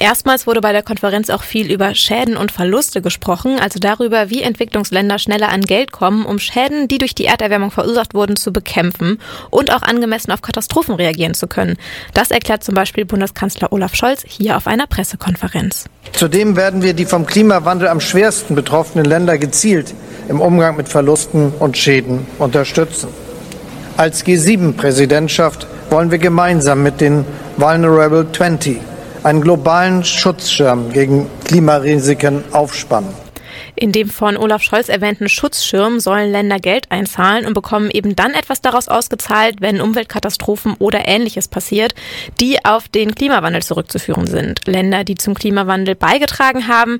Erstmals 0.00 0.46
wurde 0.46 0.60
bei 0.60 0.70
der 0.70 0.84
Konferenz 0.84 1.28
auch 1.28 1.42
viel 1.42 1.72
über 1.72 1.92
Schäden 1.92 2.36
und 2.36 2.52
Verluste 2.52 3.02
gesprochen, 3.02 3.58
also 3.58 3.80
darüber, 3.80 4.30
wie 4.30 4.42
Entwicklungsländer 4.42 5.18
schneller 5.18 5.48
an 5.48 5.62
Geld 5.62 5.90
kommen, 5.90 6.24
um 6.24 6.38
Schäden, 6.38 6.86
die 6.86 6.98
durch 6.98 7.16
die 7.16 7.24
Erderwärmung 7.24 7.72
verursacht 7.72 8.14
wurden, 8.14 8.36
zu 8.36 8.52
bekämpfen 8.52 9.20
und 9.50 9.72
auch 9.74 9.82
angemessen 9.82 10.30
auf 10.30 10.40
Katastrophen 10.40 10.94
reagieren 10.94 11.34
zu 11.34 11.48
können. 11.48 11.76
Das 12.14 12.30
erklärt 12.30 12.62
zum 12.62 12.76
Beispiel 12.76 13.06
Bundeskanzler 13.06 13.72
Olaf 13.72 13.96
Scholz 13.96 14.22
hier 14.24 14.56
auf 14.56 14.68
einer 14.68 14.86
Pressekonferenz. 14.86 15.86
Zudem 16.12 16.54
werden 16.54 16.82
wir 16.82 16.94
die 16.94 17.04
vom 17.04 17.26
Klimawandel 17.26 17.88
am 17.88 18.00
schwersten 18.00 18.54
betroffenen 18.54 19.04
Länder 19.04 19.36
gezielt 19.36 19.94
im 20.28 20.40
Umgang 20.40 20.76
mit 20.76 20.88
Verlusten 20.88 21.52
und 21.58 21.76
Schäden 21.76 22.24
unterstützen. 22.38 23.08
Als 23.96 24.24
G7-Präsidentschaft 24.24 25.66
wollen 25.90 26.12
wir 26.12 26.18
gemeinsam 26.18 26.84
mit 26.84 27.00
den 27.00 27.24
Vulnerable 27.56 28.30
20 28.30 28.78
einen 29.24 29.40
globalen 29.40 30.04
Schutzschirm 30.04 30.92
gegen 30.92 31.26
Klimarisiken 31.44 32.44
aufspannen. 32.52 33.10
In 33.80 33.92
dem 33.92 34.10
von 34.10 34.36
Olaf 34.36 34.62
Scholz 34.62 34.88
erwähnten 34.88 35.28
Schutzschirm 35.28 36.00
sollen 36.00 36.32
Länder 36.32 36.58
Geld 36.58 36.90
einzahlen 36.90 37.46
und 37.46 37.54
bekommen 37.54 37.90
eben 37.92 38.16
dann 38.16 38.34
etwas 38.34 38.60
daraus 38.60 38.88
ausgezahlt, 38.88 39.60
wenn 39.60 39.80
Umweltkatastrophen 39.80 40.74
oder 40.80 41.06
ähnliches 41.06 41.46
passiert, 41.46 41.94
die 42.40 42.64
auf 42.64 42.88
den 42.88 43.14
Klimawandel 43.14 43.62
zurückzuführen 43.62 44.26
sind. 44.26 44.66
Länder, 44.66 45.04
die 45.04 45.14
zum 45.14 45.34
Klimawandel 45.34 45.94
beigetragen 45.94 46.66
haben, 46.66 46.98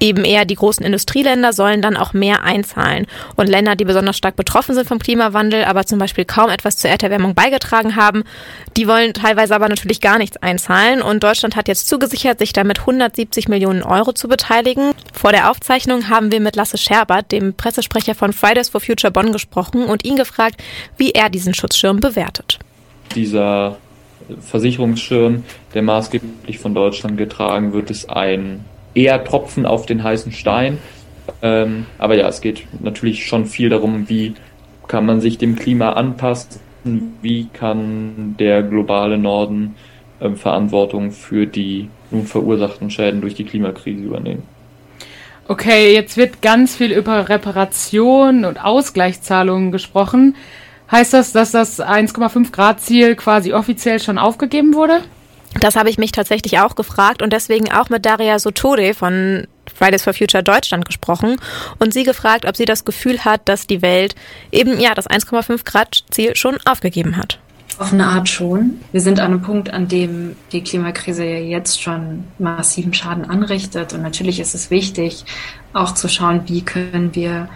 eben 0.00 0.24
eher 0.24 0.44
die 0.44 0.54
großen 0.54 0.84
Industrieländer 0.84 1.52
sollen 1.52 1.82
dann 1.82 1.96
auch 1.96 2.12
mehr 2.12 2.42
einzahlen. 2.42 3.06
Und 3.36 3.48
Länder, 3.48 3.76
die 3.76 3.84
besonders 3.84 4.16
stark 4.16 4.36
betroffen 4.36 4.74
sind 4.74 4.86
vom 4.86 4.98
Klimawandel, 4.98 5.64
aber 5.64 5.86
zum 5.86 5.98
Beispiel 5.98 6.24
kaum 6.24 6.50
etwas 6.50 6.76
zur 6.76 6.90
Erderwärmung 6.90 7.34
beigetragen 7.34 7.96
haben, 7.96 8.24
die 8.76 8.88
wollen 8.88 9.14
teilweise 9.14 9.54
aber 9.54 9.68
natürlich 9.68 10.00
gar 10.00 10.18
nichts 10.18 10.36
einzahlen. 10.36 11.02
Und 11.02 11.22
Deutschland 11.22 11.56
hat 11.56 11.68
jetzt 11.68 11.88
zugesichert, 11.88 12.38
sich 12.38 12.52
damit 12.52 12.80
170 12.80 13.48
Millionen 13.48 13.82
Euro 13.82 14.12
zu 14.12 14.28
beteiligen. 14.28 14.92
Vor 15.12 15.32
der 15.32 15.50
Aufzeichnung 15.50 16.08
haben 16.08 16.30
wir 16.30 16.40
mit 16.40 16.56
Lasse 16.56 16.78
Scherbert, 16.78 17.32
dem 17.32 17.54
Pressesprecher 17.54 18.14
von 18.14 18.32
Fridays 18.32 18.68
for 18.68 18.80
Future 18.80 19.10
Bonn, 19.10 19.32
gesprochen 19.32 19.84
und 19.84 20.04
ihn 20.04 20.16
gefragt, 20.16 20.62
wie 20.96 21.10
er 21.10 21.30
diesen 21.30 21.52
Schutzschirm 21.52 22.00
bewertet. 22.00 22.58
Dieser 23.14 23.76
Versicherungsschirm, 24.40 25.44
der 25.74 25.82
maßgeblich 25.82 26.58
von 26.58 26.74
Deutschland 26.74 27.16
getragen 27.16 27.72
wird, 27.72 27.90
ist 27.90 28.10
ein 28.10 28.64
eher 28.96 29.22
Tropfen 29.22 29.66
auf 29.66 29.86
den 29.86 30.02
heißen 30.02 30.32
Stein. 30.32 30.78
Ähm, 31.42 31.86
aber 31.98 32.16
ja, 32.16 32.28
es 32.28 32.40
geht 32.40 32.66
natürlich 32.80 33.26
schon 33.26 33.46
viel 33.46 33.68
darum, 33.68 34.08
wie 34.08 34.34
kann 34.88 35.06
man 35.06 35.20
sich 35.20 35.38
dem 35.38 35.56
Klima 35.56 35.92
anpassen, 35.92 36.60
wie 37.20 37.48
kann 37.52 38.36
der 38.38 38.62
globale 38.62 39.18
Norden 39.18 39.74
äh, 40.20 40.30
Verantwortung 40.30 41.10
für 41.10 41.46
die 41.46 41.90
nun 42.10 42.26
verursachten 42.26 42.90
Schäden 42.90 43.20
durch 43.20 43.34
die 43.34 43.44
Klimakrise 43.44 44.02
übernehmen. 44.02 44.42
Okay, 45.48 45.92
jetzt 45.92 46.16
wird 46.16 46.42
ganz 46.42 46.74
viel 46.74 46.92
über 46.92 47.28
Reparation 47.28 48.44
und 48.44 48.64
Ausgleichszahlungen 48.64 49.70
gesprochen. 49.70 50.34
Heißt 50.90 51.12
das, 51.12 51.32
dass 51.32 51.50
das 51.50 51.80
1,5 51.80 52.52
Grad 52.52 52.80
Ziel 52.80 53.16
quasi 53.16 53.52
offiziell 53.52 54.00
schon 54.00 54.18
aufgegeben 54.18 54.74
wurde? 54.74 55.02
Das 55.60 55.76
habe 55.76 55.90
ich 55.90 55.98
mich 55.98 56.12
tatsächlich 56.12 56.58
auch 56.58 56.74
gefragt 56.74 57.22
und 57.22 57.32
deswegen 57.32 57.72
auch 57.72 57.88
mit 57.88 58.04
Daria 58.04 58.38
Sotode 58.38 58.94
von 58.94 59.46
Fridays 59.74 60.04
for 60.04 60.14
Future 60.14 60.42
Deutschland 60.42 60.84
gesprochen 60.84 61.36
und 61.78 61.92
sie 61.92 62.04
gefragt, 62.04 62.46
ob 62.46 62.56
sie 62.56 62.64
das 62.64 62.84
Gefühl 62.84 63.24
hat, 63.24 63.48
dass 63.48 63.66
die 63.66 63.82
Welt 63.82 64.14
eben 64.52 64.78
ja 64.78 64.94
das 64.94 65.08
1,5 65.08 65.64
Grad 65.64 66.04
Ziel 66.10 66.36
schon 66.36 66.58
aufgegeben 66.64 67.16
hat. 67.16 67.38
Auf 67.78 67.92
eine 67.92 68.06
Art 68.06 68.28
schon. 68.28 68.80
Wir 68.92 69.02
sind 69.02 69.20
an 69.20 69.32
einem 69.32 69.42
Punkt, 69.42 69.70
an 69.70 69.86
dem 69.86 70.34
die 70.52 70.62
Klimakrise 70.62 71.24
ja 71.24 71.38
jetzt 71.38 71.82
schon 71.82 72.24
massiven 72.38 72.94
Schaden 72.94 73.26
anrichtet. 73.26 73.92
Und 73.92 74.00
natürlich 74.00 74.40
ist 74.40 74.54
es 74.54 74.70
wichtig, 74.70 75.26
auch 75.74 75.92
zu 75.92 76.08
schauen, 76.08 76.42
wie 76.46 76.62
können 76.62 77.14
wir 77.14 77.50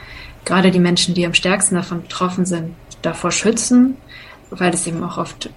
gerade 0.44 0.70
die 0.70 0.78
Menschen, 0.78 1.14
die 1.14 1.24
am 1.24 1.32
stärksten 1.32 1.74
davon 1.74 2.02
betroffen 2.02 2.44
sind, 2.44 2.74
davor 3.00 3.30
schützen, 3.32 3.96
weil 4.50 4.74
es 4.74 4.86
eben 4.86 5.02
auch 5.02 5.16
oft 5.16 5.48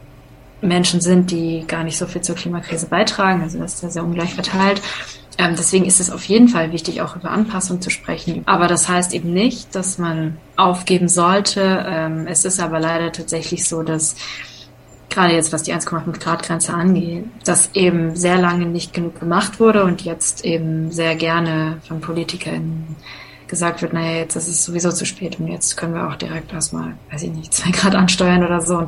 Menschen 0.63 1.01
sind, 1.01 1.32
die 1.32 1.65
gar 1.67 1.84
nicht 1.84 1.98
so 1.98 2.05
viel 2.05 2.22
zur 2.22 2.36
Klimakrise 2.36 2.88
beitragen. 2.88 3.41
Also 3.41 3.60
das 3.60 3.75
ist 3.75 3.84
ja 3.84 3.89
sehr 3.89 4.03
ungleich 4.03 4.34
verteilt. 4.34 4.82
Ähm, 5.38 5.55
deswegen 5.58 5.86
ist 5.86 6.00
es 6.00 6.12
auf 6.12 6.24
jeden 6.25 6.48
Fall 6.48 6.72
wichtig, 6.72 7.01
auch 7.01 7.15
über 7.15 7.32
Anpassung 7.32 7.82
zu 7.82 7.89
sprechen. 7.89 8.43
Aber 8.46 8.67
das 8.67 8.88
heißt 8.88 9.13
eben 9.13 9.34
nicht, 9.34 9.75
dass 9.75 9.98
man 9.98 10.38
aufgeben 10.55 11.08
sollte. 11.08 11.86
Ähm, 11.88 12.27
es 12.27 12.46
ist 12.46 12.60
aber 12.60 12.79
leider 12.79 13.12
tatsächlich 13.12 13.67
so, 13.67 13.84
dass 13.84 14.15
gerade 15.10 15.34
jetzt 15.34 15.53
was 15.53 15.63
die 15.63 15.74
1,5 15.74 16.20
Grad 16.20 16.43
Grenze 16.43 16.74
angeht, 16.74 17.25
dass 17.46 17.70
eben 17.74 18.15
sehr 18.15 18.38
lange 18.38 18.65
nicht 18.65 18.93
genug 18.93 19.20
gemacht 19.20 19.60
wurde 19.60 19.84
und 19.84 20.01
jetzt 20.01 20.43
eben 20.43 20.91
sehr 20.91 21.15
gerne 21.15 21.77
von 21.88 22.01
PolitikerInnen 22.01 22.96
gesagt 23.48 23.82
wird, 23.84 23.93
naja, 23.93 24.17
jetzt 24.17 24.36
ist 24.36 24.48
es 24.48 24.63
sowieso 24.63 24.91
zu 24.91 25.05
spät 25.05 25.39
und 25.39 25.48
jetzt 25.48 25.77
können 25.77 25.93
wir 25.93 26.08
auch 26.08 26.15
direkt 26.15 26.51
erstmal, 26.53 26.96
weiß 27.12 27.24
ich 27.24 27.32
nicht, 27.32 27.53
zwei 27.53 27.72
Grad 27.72 27.93
ansteuern 27.96 28.43
oder 28.43 28.62
so. 28.62 28.88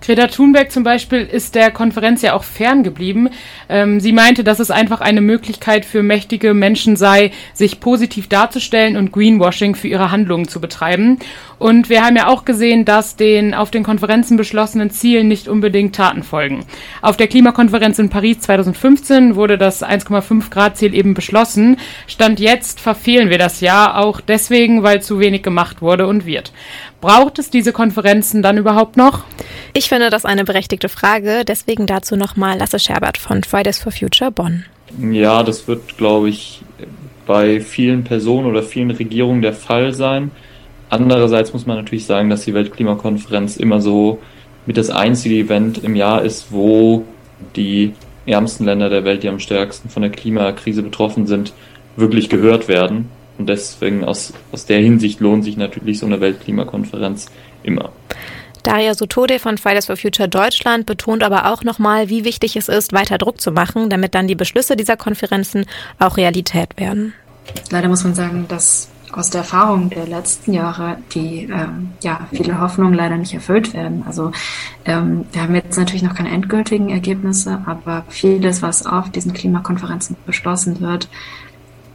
Greta 0.00 0.28
Thunberg 0.28 0.70
zum 0.70 0.84
Beispiel 0.84 1.20
ist 1.20 1.54
der 1.54 1.70
Konferenz 1.70 2.22
ja 2.22 2.34
auch 2.34 2.44
ferngeblieben. 2.44 3.30
Ähm, 3.68 4.00
sie 4.00 4.12
meinte, 4.12 4.44
dass 4.44 4.60
es 4.60 4.70
einfach 4.70 5.00
eine 5.00 5.20
Möglichkeit 5.20 5.84
für 5.84 6.02
mächtige 6.02 6.54
Menschen 6.54 6.96
sei, 6.96 7.32
sich 7.52 7.80
positiv 7.80 8.28
darzustellen 8.28 8.96
und 8.96 9.12
Greenwashing 9.12 9.74
für 9.74 9.88
ihre 9.88 10.10
Handlungen 10.10 10.48
zu 10.48 10.60
betreiben. 10.60 11.18
Und 11.58 11.88
wir 11.90 12.04
haben 12.04 12.16
ja 12.16 12.28
auch 12.28 12.44
gesehen, 12.44 12.84
dass 12.84 13.16
den 13.16 13.52
auf 13.52 13.70
den 13.72 13.82
Konferenzen 13.82 14.36
beschlossenen 14.36 14.90
Zielen 14.90 15.26
nicht 15.26 15.48
unbedingt 15.48 15.96
Taten 15.96 16.22
folgen. 16.22 16.64
Auf 17.02 17.16
der 17.16 17.26
Klimakonferenz 17.26 17.98
in 17.98 18.10
Paris 18.10 18.40
2015 18.40 19.34
wurde 19.34 19.58
das 19.58 19.82
1,5 19.82 20.50
Grad 20.50 20.76
Ziel 20.76 20.94
eben 20.94 21.14
beschlossen. 21.14 21.76
Stand 22.06 22.38
jetzt 22.38 22.80
verfehlen 22.80 23.28
wir 23.28 23.38
das 23.38 23.60
Jahr 23.60 23.98
auch 23.98 24.20
deswegen, 24.20 24.84
weil 24.84 25.02
zu 25.02 25.18
wenig 25.18 25.42
gemacht 25.42 25.82
wurde 25.82 26.06
und 26.06 26.26
wird. 26.26 26.52
Braucht 27.00 27.38
es 27.38 27.50
diese 27.50 27.72
Konferenzen 27.72 28.42
dann 28.42 28.58
überhaupt 28.58 28.96
noch? 28.96 29.24
Ich 29.72 29.88
finde 29.88 30.10
das 30.10 30.24
eine 30.24 30.44
berechtigte 30.44 30.88
Frage, 30.88 31.44
deswegen 31.46 31.86
dazu 31.86 32.16
nochmal 32.16 32.58
Lasse 32.58 32.80
Scherbert 32.80 33.18
von 33.18 33.44
Fridays 33.44 33.78
for 33.78 33.92
Future 33.92 34.32
Bonn. 34.32 34.64
Ja, 35.00 35.42
das 35.42 35.68
wird, 35.68 35.96
glaube 35.96 36.28
ich, 36.28 36.62
bei 37.26 37.60
vielen 37.60 38.04
Personen 38.04 38.46
oder 38.46 38.62
vielen 38.62 38.90
Regierungen 38.90 39.42
der 39.42 39.52
Fall 39.52 39.92
sein. 39.92 40.32
Andererseits 40.90 41.52
muss 41.52 41.66
man 41.66 41.76
natürlich 41.76 42.06
sagen, 42.06 42.30
dass 42.30 42.44
die 42.44 42.54
Weltklimakonferenz 42.54 43.58
immer 43.58 43.80
so 43.80 44.18
mit 44.66 44.76
das 44.76 44.90
einzige 44.90 45.36
Event 45.36 45.84
im 45.84 45.94
Jahr 45.94 46.22
ist, 46.22 46.50
wo 46.50 47.04
die 47.54 47.92
ärmsten 48.26 48.64
Länder 48.64 48.88
der 48.88 49.04
Welt, 49.04 49.22
die 49.22 49.28
am 49.28 49.38
stärksten 49.38 49.88
von 49.88 50.02
der 50.02 50.10
Klimakrise 50.10 50.82
betroffen 50.82 51.26
sind, 51.26 51.52
wirklich 51.96 52.28
gehört 52.28 52.68
werden. 52.68 53.10
Und 53.38 53.48
deswegen 53.48 54.04
aus, 54.04 54.32
aus 54.52 54.66
der 54.66 54.80
Hinsicht 54.80 55.20
lohnt 55.20 55.44
sich 55.44 55.56
natürlich 55.56 56.00
so 56.00 56.06
eine 56.06 56.20
Weltklimakonferenz 56.20 57.26
immer. 57.62 57.92
Daria 58.64 58.94
Sotode 58.94 59.38
von 59.38 59.56
Fridays 59.56 59.86
for 59.86 59.96
Future 59.96 60.28
Deutschland 60.28 60.84
betont 60.84 61.22
aber 61.22 61.52
auch 61.52 61.62
nochmal, 61.62 62.08
wie 62.08 62.24
wichtig 62.24 62.56
es 62.56 62.68
ist, 62.68 62.92
weiter 62.92 63.16
Druck 63.16 63.40
zu 63.40 63.52
machen, 63.52 63.88
damit 63.88 64.14
dann 64.14 64.26
die 64.26 64.34
Beschlüsse 64.34 64.76
dieser 64.76 64.96
Konferenzen 64.96 65.64
auch 65.98 66.16
Realität 66.16 66.76
werden. 66.76 67.14
Leider 67.70 67.88
muss 67.88 68.04
man 68.04 68.14
sagen, 68.14 68.46
dass 68.48 68.88
aus 69.12 69.30
der 69.30 69.40
Erfahrung 69.40 69.88
der 69.88 70.06
letzten 70.06 70.52
Jahre 70.52 70.98
die 71.14 71.44
ähm, 71.44 71.92
ja 72.02 72.28
viele 72.30 72.60
Hoffnungen 72.60 72.94
leider 72.94 73.16
nicht 73.16 73.32
erfüllt 73.32 73.72
werden. 73.72 74.04
Also 74.06 74.32
ähm, 74.84 75.24
wir 75.32 75.42
haben 75.42 75.54
jetzt 75.54 75.78
natürlich 75.78 76.02
noch 76.02 76.14
keine 76.14 76.30
endgültigen 76.30 76.90
Ergebnisse, 76.90 77.62
aber 77.64 78.04
vieles, 78.08 78.60
was 78.60 78.84
auf 78.84 79.10
diesen 79.10 79.32
Klimakonferenzen 79.32 80.16
beschlossen 80.26 80.80
wird, 80.80 81.08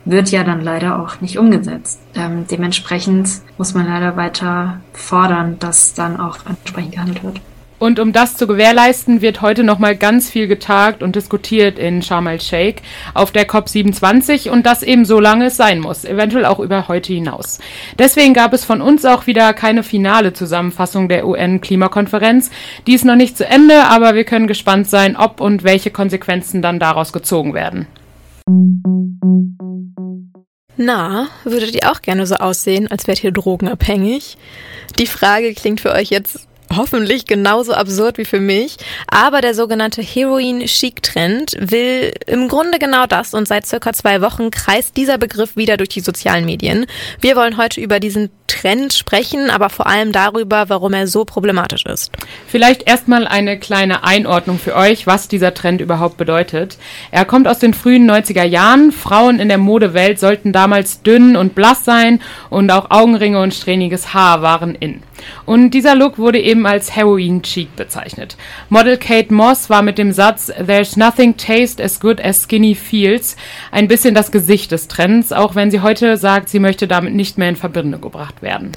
wird 0.06 0.32
ja 0.32 0.44
dann 0.44 0.62
leider 0.62 1.00
auch 1.00 1.22
nicht 1.22 1.38
umgesetzt. 1.38 2.00
Ähm, 2.16 2.46
dementsprechend 2.50 3.30
muss 3.58 3.74
man 3.74 3.88
leider 3.88 4.18
weiter 4.18 4.82
fordern, 4.94 5.58
dass 5.60 5.94
dann 5.94 6.20
auch 6.20 6.38
entsprechend 6.46 6.94
gehandelt 6.94 7.24
wird. 7.24 7.42
Und 7.84 8.00
um 8.00 8.14
das 8.14 8.38
zu 8.38 8.48
gewährleisten, 8.48 9.22
wird 9.22 9.42
heute 9.42 9.66
nochmal 9.66 9.98
ganz 9.98 10.30
viel 10.30 10.48
getagt 10.48 11.04
und 11.04 11.18
diskutiert 11.18 11.78
in 11.78 12.02
Sharm 12.02 12.28
el-Sheikh 12.28 12.82
auf 13.14 13.32
der 13.34 13.46
COP27 13.46 14.50
und 14.50 14.66
das 14.66 14.84
eben 14.84 15.04
so 15.04 15.20
lange 15.20 15.48
es 15.48 15.58
sein 15.58 15.82
muss, 15.82 16.06
eventuell 16.06 16.46
auch 16.46 16.60
über 16.60 16.88
heute 16.88 17.12
hinaus. 17.12 17.60
Deswegen 18.00 18.34
gab 18.34 18.54
es 18.54 18.64
von 18.64 18.82
uns 18.82 19.04
auch 19.04 19.28
wieder 19.28 19.52
keine 19.52 19.84
finale 19.84 20.32
Zusammenfassung 20.32 21.10
der 21.10 21.28
UN-Klimakonferenz. 21.28 22.52
Die 22.88 22.94
ist 22.94 23.04
noch 23.04 23.18
nicht 23.18 23.36
zu 23.36 23.46
Ende, 23.46 23.84
aber 23.84 24.16
wir 24.16 24.24
können 24.24 24.48
gespannt 24.48 24.88
sein, 24.88 25.18
ob 25.18 25.42
und 25.42 25.66
welche 25.66 25.92
Konsequenzen 25.92 26.62
dann 26.62 26.80
daraus 26.80 27.12
gezogen 27.12 27.54
werden. 27.54 27.88
Na, 30.76 31.28
würdet 31.44 31.76
ihr 31.76 31.92
auch 31.92 32.02
gerne 32.02 32.26
so 32.26 32.36
aussehen, 32.36 32.90
als 32.90 33.08
wärt 33.08 33.24
ihr 33.24 33.32
drogenabhängig? 33.32 34.38
Die 34.98 35.08
Frage 35.08 35.54
klingt 35.54 35.82
für 35.82 35.92
euch 35.92 36.10
jetzt 36.10 36.48
hoffentlich 36.78 37.26
genauso 37.26 37.74
absurd 37.74 38.18
wie 38.18 38.26
für 38.26 38.40
mich. 38.40 38.78
Aber 39.08 39.42
der 39.42 39.54
sogenannte 39.54 40.02
Heroin-Chic-Trend 40.02 41.56
will 41.60 42.14
im 42.28 42.48
Grunde 42.48 42.80
genau 42.80 43.06
das 43.06 43.34
und 43.34 43.48
seit 43.48 43.66
circa 43.66 43.94
zwei 43.94 44.22
Wochen 44.22 44.52
kreist 44.52 44.98
dieser 44.98 45.18
Begriff 45.18 45.56
wieder 45.56 45.78
durch 45.78 45.90
die 45.90 46.02
sozialen 46.02 46.46
Medien. 46.46 46.86
Wir 47.20 47.36
wollen 47.36 47.58
heute 47.58 47.82
über 47.82 48.00
diesen 48.00 48.30
Trend 48.48 48.94
sprechen, 48.94 49.50
aber 49.50 49.70
vor 49.70 49.88
allem 49.88 50.12
darüber, 50.12 50.70
warum 50.70 50.94
er 50.94 51.08
so 51.08 51.26
problematisch 51.26 51.86
ist. 51.86 52.12
Vielleicht 52.48 52.88
erstmal 52.88 53.28
eine 53.28 53.58
kleine 53.58 54.04
Einordnung 54.04 54.60
für 54.60 54.76
euch, 54.76 55.08
was 55.08 55.28
dieser 55.28 55.54
Trend 55.54 55.82
überhaupt 55.82 56.18
bedeutet. 56.18 56.78
Er 57.12 57.26
kommt 57.26 57.48
aus 57.48 57.60
den 57.60 57.74
frühen 57.74 58.10
90er 58.10 58.44
Jahren. 58.44 58.92
Frauen 58.92 59.40
in 59.40 59.50
der 59.50 59.58
Modewelt 59.58 60.20
sollten 60.20 60.54
damals 60.54 61.02
dünn 61.02 61.36
und 61.36 61.56
blass 61.56 61.84
sein 61.84 62.22
und 62.50 62.72
auch 62.72 62.92
Augenringe 62.92 63.42
und 63.42 63.54
strähniges 63.54 64.14
Haar 64.14 64.42
waren 64.42 64.76
in. 64.76 65.02
Und 65.46 65.72
dieser 65.72 65.96
Look 65.96 66.18
wurde 66.18 66.40
eben 66.40 66.63
als 66.66 66.96
Heroin 66.96 67.42
Cheek 67.42 67.76
bezeichnet. 67.76 68.38
Model 68.70 68.98
Kate 68.98 69.34
Moss 69.34 69.70
war 69.70 69.82
mit 69.82 69.98
dem 69.98 70.12
Satz 70.12 70.52
There's 70.66 70.98
nothing 70.98 71.36
taste 71.38 71.84
as 71.84 72.00
good 72.00 72.22
as 72.22 72.44
skinny 72.44 72.76
feels 72.76 73.36
ein 73.72 73.88
bisschen 73.88 74.16
das 74.16 74.32
Gesicht 74.32 74.72
des 74.72 74.88
Trends, 74.88 75.32
auch 75.32 75.56
wenn 75.56 75.72
sie 75.72 75.82
heute 75.82 76.18
sagt, 76.18 76.50
sie 76.50 76.60
möchte 76.60 76.88
damit 76.88 77.14
nicht 77.14 77.38
mehr 77.38 77.50
in 77.50 77.56
Verbindung 77.56 78.02
gebracht 78.02 78.42
werden. 78.42 78.72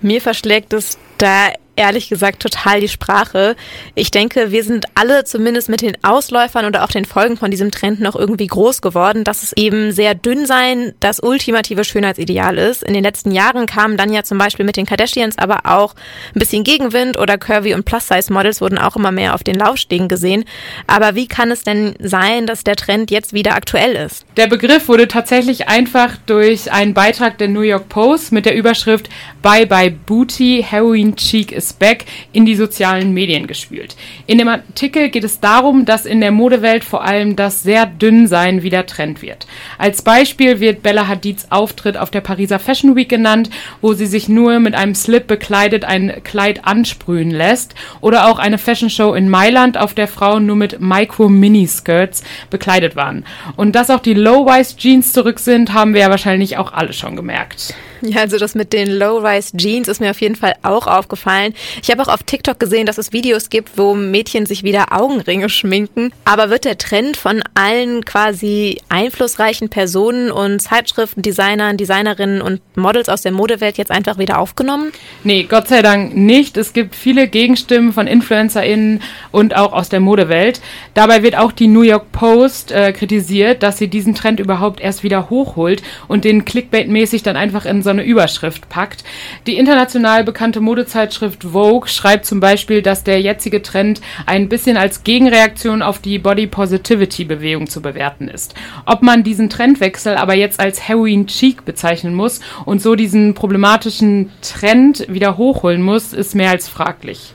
Mir 0.00 0.20
verschlägt 0.20 0.72
es 0.72 0.98
da 1.18 1.50
ehrlich 1.76 2.08
gesagt 2.08 2.40
total 2.40 2.80
die 2.80 2.88
Sprache. 2.88 3.56
Ich 3.94 4.10
denke, 4.10 4.50
wir 4.50 4.64
sind 4.64 4.86
alle 4.94 5.24
zumindest 5.24 5.68
mit 5.68 5.82
den 5.82 5.96
Ausläufern 6.02 6.64
oder 6.66 6.84
auch 6.84 6.90
den 6.90 7.04
Folgen 7.04 7.36
von 7.36 7.50
diesem 7.50 7.70
Trend 7.70 8.00
noch 8.00 8.16
irgendwie 8.16 8.46
groß 8.46 8.82
geworden, 8.82 9.24
dass 9.24 9.42
es 9.42 9.52
eben 9.54 9.92
sehr 9.92 10.14
dünn 10.14 10.46
sein 10.46 10.92
das 11.00 11.20
ultimative 11.20 11.84
Schönheitsideal 11.84 12.58
ist. 12.58 12.82
In 12.82 12.94
den 12.94 13.02
letzten 13.02 13.32
Jahren 13.32 13.66
kamen 13.66 13.96
dann 13.96 14.12
ja 14.12 14.22
zum 14.22 14.38
Beispiel 14.38 14.64
mit 14.64 14.76
den 14.76 14.86
Kardashians 14.86 15.38
aber 15.38 15.60
auch 15.64 15.94
ein 16.34 16.38
bisschen 16.38 16.64
Gegenwind 16.64 17.18
oder 17.18 17.38
Curvy 17.38 17.74
und 17.74 17.84
Plus-Size-Models 17.84 18.60
wurden 18.60 18.78
auch 18.78 18.96
immer 18.96 19.12
mehr 19.12 19.34
auf 19.34 19.42
den 19.42 19.56
Laufstegen 19.56 20.08
gesehen. 20.08 20.44
Aber 20.86 21.14
wie 21.14 21.26
kann 21.26 21.50
es 21.50 21.62
denn 21.62 21.94
sein, 21.98 22.46
dass 22.46 22.64
der 22.64 22.76
Trend 22.76 23.10
jetzt 23.10 23.32
wieder 23.32 23.54
aktuell 23.54 23.96
ist? 23.96 24.24
Der 24.36 24.46
Begriff 24.46 24.88
wurde 24.88 25.08
tatsächlich 25.08 25.68
einfach 25.68 26.16
durch 26.26 26.70
einen 26.72 26.94
Beitrag 26.94 27.38
der 27.38 27.48
New 27.48 27.60
York 27.60 27.88
Post 27.88 28.32
mit 28.32 28.46
der 28.46 28.54
Überschrift 28.54 29.08
Bye 29.42 29.66
Bye 29.66 29.90
Booty, 29.90 30.64
Heroin 30.68 31.16
Cheek 31.16 31.52
is 31.52 31.63
Back 31.72 32.04
in 32.32 32.44
die 32.44 32.56
sozialen 32.56 33.14
Medien 33.14 33.46
gespült. 33.46 33.96
In 34.26 34.38
dem 34.38 34.48
Artikel 34.48 35.08
geht 35.08 35.24
es 35.24 35.40
darum, 35.40 35.84
dass 35.84 36.06
in 36.06 36.20
der 36.20 36.30
Modewelt 36.30 36.84
vor 36.84 37.04
allem 37.04 37.36
das 37.36 37.62
sehr 37.62 37.86
dünn 37.86 38.26
sein 38.26 38.62
wieder 38.62 38.86
Trend 38.86 39.22
wird. 39.22 39.46
Als 39.78 40.02
Beispiel 40.02 40.60
wird 40.60 40.82
Bella 40.82 41.08
Hadids 41.08 41.50
Auftritt 41.50 41.96
auf 41.96 42.10
der 42.10 42.20
Pariser 42.20 42.58
Fashion 42.58 42.96
Week 42.96 43.08
genannt, 43.08 43.50
wo 43.80 43.94
sie 43.94 44.06
sich 44.06 44.28
nur 44.28 44.60
mit 44.60 44.74
einem 44.74 44.94
Slip 44.94 45.26
bekleidet 45.26 45.84
ein 45.84 46.22
Kleid 46.24 46.64
ansprühen 46.64 47.30
lässt 47.30 47.74
oder 48.00 48.28
auch 48.28 48.38
eine 48.38 48.58
Fashion 48.58 48.90
Show 48.90 49.14
in 49.14 49.28
Mailand, 49.28 49.78
auf 49.78 49.94
der 49.94 50.08
Frauen 50.08 50.46
nur 50.46 50.56
mit 50.56 50.80
Micro 50.80 51.28
Mini 51.28 51.66
Skirts 51.66 52.22
bekleidet 52.50 52.96
waren. 52.96 53.24
Und 53.56 53.74
dass 53.74 53.90
auch 53.90 54.00
die 54.00 54.14
Low-Rise 54.14 54.76
Jeans 54.76 55.12
zurück 55.12 55.38
sind, 55.38 55.72
haben 55.72 55.94
wir 55.94 56.02
ja 56.02 56.10
wahrscheinlich 56.10 56.56
auch 56.56 56.72
alle 56.72 56.92
schon 56.92 57.16
gemerkt. 57.16 57.74
Ja, 58.14 58.20
also 58.20 58.38
das 58.38 58.54
mit 58.54 58.72
den 58.72 58.90
Low-Rise-Jeans 58.90 59.88
ist 59.88 60.00
mir 60.00 60.10
auf 60.10 60.20
jeden 60.20 60.36
Fall 60.36 60.54
auch 60.62 60.86
aufgefallen. 60.86 61.54
Ich 61.82 61.90
habe 61.90 62.02
auch 62.02 62.08
auf 62.08 62.22
TikTok 62.22 62.60
gesehen, 62.60 62.86
dass 62.86 62.98
es 62.98 63.12
Videos 63.12 63.48
gibt, 63.48 63.78
wo 63.78 63.94
Mädchen 63.94 64.46
sich 64.46 64.62
wieder 64.62 64.92
Augenringe 64.92 65.48
schminken. 65.48 66.12
Aber 66.24 66.50
wird 66.50 66.64
der 66.66 66.76
Trend 66.76 67.16
von 67.16 67.42
allen 67.54 68.04
quasi 68.04 68.80
einflussreichen 68.90 69.70
Personen 69.70 70.30
und 70.30 70.60
Zeitschriften, 70.60 71.22
Designern, 71.22 71.78
Designerinnen 71.78 72.42
und 72.42 72.60
Models 72.76 73.08
aus 73.08 73.22
der 73.22 73.32
Modewelt 73.32 73.78
jetzt 73.78 73.90
einfach 73.90 74.18
wieder 74.18 74.38
aufgenommen? 74.38 74.92
Nee, 75.24 75.44
Gott 75.44 75.68
sei 75.68 75.80
Dank 75.80 76.14
nicht. 76.14 76.56
Es 76.58 76.74
gibt 76.74 76.94
viele 76.94 77.26
Gegenstimmen 77.26 77.92
von 77.92 78.06
InfluencerInnen 78.06 79.00
und 79.32 79.56
auch 79.56 79.72
aus 79.72 79.88
der 79.88 80.00
Modewelt. 80.00 80.60
Dabei 80.92 81.22
wird 81.22 81.36
auch 81.36 81.52
die 81.52 81.68
New 81.68 81.82
York 81.82 82.12
Post 82.12 82.70
äh, 82.70 82.92
kritisiert, 82.92 83.62
dass 83.62 83.78
sie 83.78 83.88
diesen 83.88 84.14
Trend 84.14 84.40
überhaupt 84.40 84.80
erst 84.80 85.02
wieder 85.02 85.30
hochholt 85.30 85.82
und 86.06 86.24
den 86.24 86.44
Clickbait-mäßig 86.44 87.22
dann 87.22 87.36
einfach 87.36 87.64
in 87.64 87.82
so 87.82 87.93
eine 87.94 88.04
Überschrift 88.04 88.68
packt. 88.68 89.04
Die 89.46 89.56
international 89.56 90.24
bekannte 90.24 90.60
Modezeitschrift 90.60 91.44
Vogue 91.44 91.88
schreibt 91.88 92.26
zum 92.26 92.40
Beispiel, 92.40 92.82
dass 92.82 93.04
der 93.04 93.20
jetzige 93.20 93.62
Trend 93.62 94.00
ein 94.26 94.48
bisschen 94.48 94.76
als 94.76 95.04
Gegenreaktion 95.04 95.82
auf 95.82 95.98
die 95.98 96.18
Body 96.18 96.46
Positivity 96.46 97.24
Bewegung 97.24 97.68
zu 97.68 97.80
bewerten 97.80 98.28
ist. 98.28 98.54
Ob 98.86 99.02
man 99.02 99.24
diesen 99.24 99.50
Trendwechsel 99.50 100.16
aber 100.16 100.34
jetzt 100.34 100.60
als 100.60 100.86
Heroin 100.88 101.26
Cheek 101.26 101.64
bezeichnen 101.64 102.14
muss 102.14 102.40
und 102.64 102.82
so 102.82 102.94
diesen 102.94 103.34
problematischen 103.34 104.30
Trend 104.42 105.06
wieder 105.08 105.36
hochholen 105.36 105.82
muss, 105.82 106.12
ist 106.12 106.34
mehr 106.34 106.50
als 106.50 106.68
fraglich. 106.68 107.32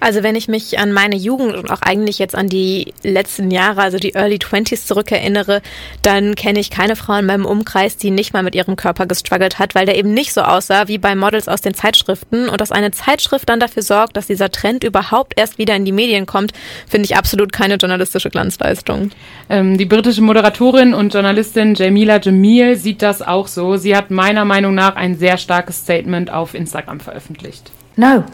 Also 0.00 0.22
wenn 0.22 0.34
ich 0.34 0.48
mich 0.48 0.78
an 0.78 0.92
meine 0.92 1.16
Jugend 1.16 1.54
und 1.54 1.70
auch 1.70 1.82
eigentlich 1.82 2.18
jetzt 2.18 2.34
an 2.34 2.48
die 2.48 2.94
letzten 3.02 3.50
Jahre, 3.50 3.82
also 3.82 3.98
die 3.98 4.14
Early 4.14 4.38
Twenties 4.38 4.86
zurückerinnere, 4.86 5.60
dann 6.02 6.34
kenne 6.34 6.58
ich 6.58 6.70
keine 6.70 6.96
Frau 6.96 7.14
in 7.18 7.26
meinem 7.26 7.44
Umkreis, 7.44 7.98
die 7.98 8.10
nicht 8.10 8.32
mal 8.32 8.42
mit 8.42 8.54
ihrem 8.54 8.76
Körper 8.76 9.06
gestruggelt 9.06 9.58
hat, 9.58 9.74
weil 9.74 9.86
der 9.86 9.98
eben 9.98 10.14
nicht 10.14 10.32
so 10.32 10.40
aussah 10.40 10.88
wie 10.88 10.98
bei 10.98 11.14
Models 11.14 11.48
aus 11.48 11.60
den 11.60 11.74
Zeitschriften. 11.74 12.48
Und 12.48 12.60
dass 12.60 12.72
eine 12.72 12.90
Zeitschrift 12.90 13.48
dann 13.48 13.60
dafür 13.60 13.82
sorgt, 13.82 14.16
dass 14.16 14.26
dieser 14.26 14.50
Trend 14.50 14.84
überhaupt 14.84 15.34
erst 15.36 15.58
wieder 15.58 15.76
in 15.76 15.84
die 15.84 15.92
Medien 15.92 16.26
kommt, 16.26 16.52
finde 16.88 17.04
ich 17.04 17.16
absolut 17.16 17.52
keine 17.52 17.74
journalistische 17.74 18.30
Glanzleistung. 18.30 19.10
Ähm, 19.50 19.76
die 19.76 19.84
britische 19.84 20.22
Moderatorin 20.22 20.94
und 20.94 21.12
Journalistin 21.12 21.74
Jamila 21.74 22.18
Jamil 22.20 22.76
sieht 22.76 23.02
das 23.02 23.20
auch 23.20 23.46
so. 23.46 23.76
Sie 23.76 23.94
hat 23.94 24.10
meiner 24.10 24.46
Meinung 24.46 24.74
nach 24.74 24.96
ein 24.96 25.16
sehr 25.16 25.36
starkes 25.36 25.78
Statement 25.78 26.32
auf 26.32 26.54
Instagram 26.54 27.00
veröffentlicht. 27.00 27.70
No, 27.96 28.24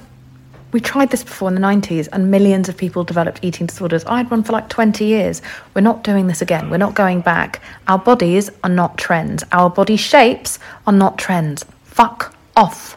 We 0.72 0.80
tried 0.80 1.10
this 1.10 1.22
before 1.22 1.48
in 1.48 1.54
the 1.54 1.60
90s 1.60 2.08
and 2.12 2.30
millions 2.30 2.68
of 2.68 2.76
people 2.76 3.04
developed 3.04 3.40
eating 3.42 3.66
disorders. 3.66 4.04
I 4.04 4.18
had 4.18 4.30
one 4.30 4.42
for 4.42 4.52
like 4.52 4.68
20 4.68 5.04
years. 5.04 5.40
We're 5.74 5.80
not 5.80 6.02
doing 6.02 6.26
this 6.26 6.42
again. 6.42 6.70
We're 6.70 6.76
not 6.76 6.94
going 6.94 7.20
back. 7.20 7.60
Our 7.86 7.98
bodies 7.98 8.50
are 8.64 8.70
not 8.70 8.98
trends. 8.98 9.44
Our 9.52 9.70
body 9.70 9.96
shapes 9.96 10.58
are 10.86 10.92
not 10.92 11.18
trends. 11.18 11.64
Fuck 11.84 12.34
off. 12.56 12.96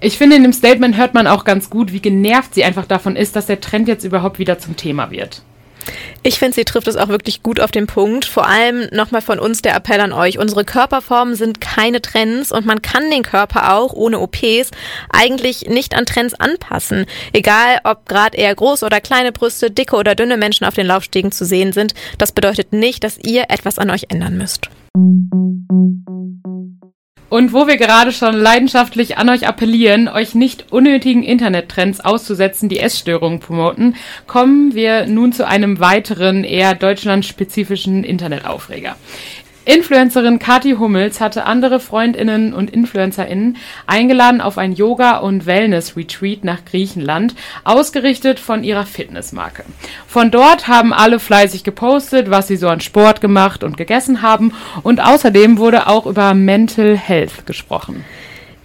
Ich 0.00 0.16
finde, 0.16 0.36
in 0.36 0.42
dem 0.42 0.52
Statement 0.52 0.96
hört 0.96 1.14
man 1.14 1.26
auch 1.26 1.44
ganz 1.44 1.70
gut, 1.70 1.92
wie 1.92 2.00
genervt 2.00 2.54
sie 2.54 2.64
einfach 2.64 2.86
davon 2.86 3.16
ist, 3.16 3.34
dass 3.34 3.46
der 3.46 3.60
Trend 3.60 3.88
jetzt 3.88 4.04
überhaupt 4.04 4.38
wieder 4.38 4.58
zum 4.58 4.76
Thema 4.76 5.10
wird. 5.10 5.42
Ich 6.22 6.38
finde, 6.38 6.54
sie 6.54 6.64
trifft 6.64 6.88
es 6.88 6.96
auch 6.96 7.08
wirklich 7.08 7.42
gut 7.42 7.60
auf 7.60 7.70
den 7.70 7.86
Punkt. 7.86 8.24
Vor 8.24 8.46
allem 8.46 8.88
nochmal 8.92 9.22
von 9.22 9.38
uns 9.38 9.62
der 9.62 9.74
Appell 9.74 10.00
an 10.00 10.12
euch. 10.12 10.38
Unsere 10.38 10.64
Körperformen 10.64 11.34
sind 11.34 11.60
keine 11.60 12.02
Trends 12.02 12.52
und 12.52 12.66
man 12.66 12.82
kann 12.82 13.10
den 13.10 13.22
Körper 13.22 13.74
auch 13.74 13.92
ohne 13.92 14.20
OPs 14.20 14.70
eigentlich 15.10 15.66
nicht 15.68 15.94
an 15.94 16.06
Trends 16.06 16.34
anpassen. 16.34 17.06
Egal, 17.32 17.80
ob 17.84 18.06
gerade 18.06 18.36
eher 18.36 18.54
große 18.54 18.84
oder 18.84 19.00
kleine 19.00 19.32
Brüste, 19.32 19.70
dicke 19.70 19.96
oder 19.96 20.14
dünne 20.14 20.36
Menschen 20.36 20.66
auf 20.66 20.74
den 20.74 20.86
Laufstegen 20.86 21.32
zu 21.32 21.44
sehen 21.44 21.72
sind. 21.72 21.94
Das 22.18 22.32
bedeutet 22.32 22.72
nicht, 22.72 23.04
dass 23.04 23.18
ihr 23.18 23.44
etwas 23.48 23.78
an 23.78 23.90
euch 23.90 24.06
ändern 24.08 24.36
müsst. 24.36 24.68
Und 27.28 27.52
wo 27.52 27.66
wir 27.66 27.76
gerade 27.76 28.12
schon 28.12 28.34
leidenschaftlich 28.34 29.18
an 29.18 29.28
euch 29.28 29.46
appellieren, 29.46 30.08
euch 30.08 30.34
nicht 30.34 30.72
unnötigen 30.72 31.22
Internettrends 31.22 32.00
auszusetzen, 32.00 32.68
die 32.70 32.80
Essstörungen 32.80 33.40
promoten, 33.40 33.96
kommen 34.26 34.74
wir 34.74 35.06
nun 35.06 35.32
zu 35.32 35.46
einem 35.46 35.78
weiteren, 35.78 36.44
eher 36.44 36.74
deutschlandspezifischen 36.74 38.02
Internetaufreger. 38.02 38.96
Influencerin 39.68 40.38
Kathi 40.38 40.76
Hummels 40.78 41.20
hatte 41.20 41.44
andere 41.44 41.78
Freundinnen 41.78 42.54
und 42.54 42.70
Influencerinnen 42.70 43.58
eingeladen 43.86 44.40
auf 44.40 44.56
ein 44.56 44.72
Yoga- 44.72 45.18
und 45.18 45.44
Wellness-Retreat 45.44 46.42
nach 46.42 46.64
Griechenland, 46.64 47.34
ausgerichtet 47.64 48.40
von 48.40 48.64
ihrer 48.64 48.86
Fitnessmarke. 48.86 49.64
Von 50.06 50.30
dort 50.30 50.68
haben 50.68 50.94
alle 50.94 51.20
fleißig 51.20 51.64
gepostet, 51.64 52.30
was 52.30 52.48
sie 52.48 52.56
so 52.56 52.66
an 52.66 52.80
Sport 52.80 53.20
gemacht 53.20 53.62
und 53.62 53.76
gegessen 53.76 54.22
haben 54.22 54.54
und 54.84 55.04
außerdem 55.04 55.58
wurde 55.58 55.86
auch 55.86 56.06
über 56.06 56.32
Mental 56.32 56.96
Health 56.96 57.44
gesprochen. 57.44 58.06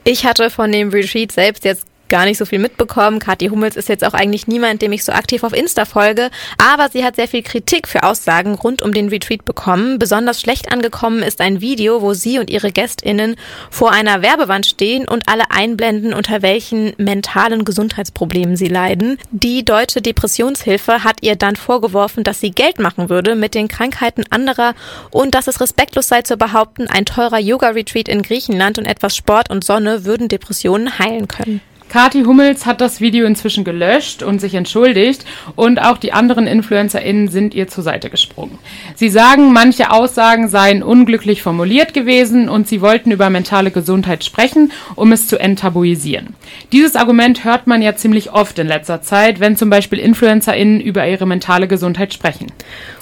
Ich 0.05 0.25
hatte 0.25 0.49
von 0.49 0.71
dem 0.71 0.87
Retreat 0.87 1.33
selbst 1.33 1.65
jetzt 1.65 1.85
gar 2.09 2.25
nicht 2.25 2.37
so 2.37 2.45
viel 2.45 2.59
mitbekommen. 2.59 3.19
Kathi 3.19 3.47
Hummels 3.47 3.75
ist 3.75 3.89
jetzt 3.89 4.03
auch 4.03 4.13
eigentlich 4.13 4.47
niemand, 4.47 4.81
dem 4.81 4.91
ich 4.91 5.03
so 5.03 5.11
aktiv 5.11 5.43
auf 5.43 5.53
Insta 5.53 5.85
folge, 5.85 6.29
aber 6.57 6.89
sie 6.89 7.03
hat 7.03 7.15
sehr 7.15 7.27
viel 7.27 7.43
Kritik 7.43 7.87
für 7.87 8.03
Aussagen 8.03 8.55
rund 8.55 8.81
um 8.81 8.93
den 8.93 9.09
Retreat 9.09 9.45
bekommen. 9.45 9.99
Besonders 9.99 10.39
schlecht 10.39 10.71
angekommen 10.71 11.23
ist 11.23 11.41
ein 11.41 11.61
Video, 11.61 12.01
wo 12.01 12.13
sie 12.13 12.39
und 12.39 12.49
ihre 12.49 12.71
GästInnen 12.71 13.35
vor 13.69 13.91
einer 13.91 14.21
Werbewand 14.21 14.65
stehen 14.65 15.07
und 15.07 15.27
alle 15.27 15.49
einblenden, 15.49 16.13
unter 16.13 16.41
welchen 16.41 16.93
mentalen 16.97 17.65
Gesundheitsproblemen 17.65 18.57
sie 18.57 18.67
leiden. 18.67 19.17
Die 19.31 19.65
Deutsche 19.65 20.01
Depressionshilfe 20.01 21.03
hat 21.03 21.17
ihr 21.21 21.35
dann 21.35 21.55
vorgeworfen, 21.55 22.23
dass 22.23 22.39
sie 22.39 22.51
Geld 22.51 22.79
machen 22.79 23.09
würde 23.09 23.35
mit 23.35 23.55
den 23.55 23.67
Krankheiten 23.67 24.23
anderer 24.29 24.75
und 25.11 25.33
dass 25.35 25.47
es 25.47 25.61
respektlos 25.61 26.07
sei 26.07 26.21
zu 26.21 26.37
behaupten, 26.37 26.87
ein 26.87 27.05
teurer 27.05 27.39
Yoga-Retreat 27.39 28.07
in 28.07 28.21
Griechenland 28.21 28.77
und 28.77 28.85
etwas 28.85 29.15
Sport 29.15 29.49
und 29.49 29.63
Sonne 29.63 30.05
würden 30.05 30.27
Depressionen 30.27 30.99
heilen 30.99 31.27
können. 31.27 31.61
Kati 31.93 32.23
Hummels 32.23 32.65
hat 32.65 32.81
das 32.81 33.01
Video 33.01 33.27
inzwischen 33.27 33.63
gelöscht 33.63 34.23
und 34.23 34.41
sich 34.41 34.55
entschuldigt 34.55 35.25
und 35.55 35.79
auch 35.79 35.99
die 35.99 36.11
anderen 36.11 36.47
InfluencerInnen 36.47 37.27
sind 37.27 37.53
ihr 37.53 37.67
zur 37.67 37.83
Seite 37.83 38.09
gesprungen. 38.09 38.57
Sie 38.95 39.09
sagen, 39.09 39.53
manche 39.53 39.91
Aussagen 39.91 40.49
seien 40.49 40.81
unglücklich 40.81 41.43
formuliert 41.43 41.93
gewesen 41.93 42.49
und 42.49 42.67
sie 42.67 42.81
wollten 42.81 43.11
über 43.11 43.29
mentale 43.29 43.69
Gesundheit 43.69 44.23
sprechen, 44.23 44.71
um 44.95 45.11
es 45.11 45.27
zu 45.27 45.37
enttabuisieren. 45.37 46.33
Dieses 46.71 46.95
Argument 46.95 47.43
hört 47.43 47.67
man 47.67 47.83
ja 47.83 47.95
ziemlich 47.95 48.31
oft 48.33 48.57
in 48.57 48.65
letzter 48.65 49.03
Zeit, 49.03 49.39
wenn 49.39 49.55
zum 49.55 49.69
Beispiel 49.69 49.99
InfluencerInnen 49.99 50.81
über 50.81 51.07
ihre 51.07 51.27
mentale 51.27 51.67
Gesundheit 51.67 52.11
sprechen. 52.11 52.47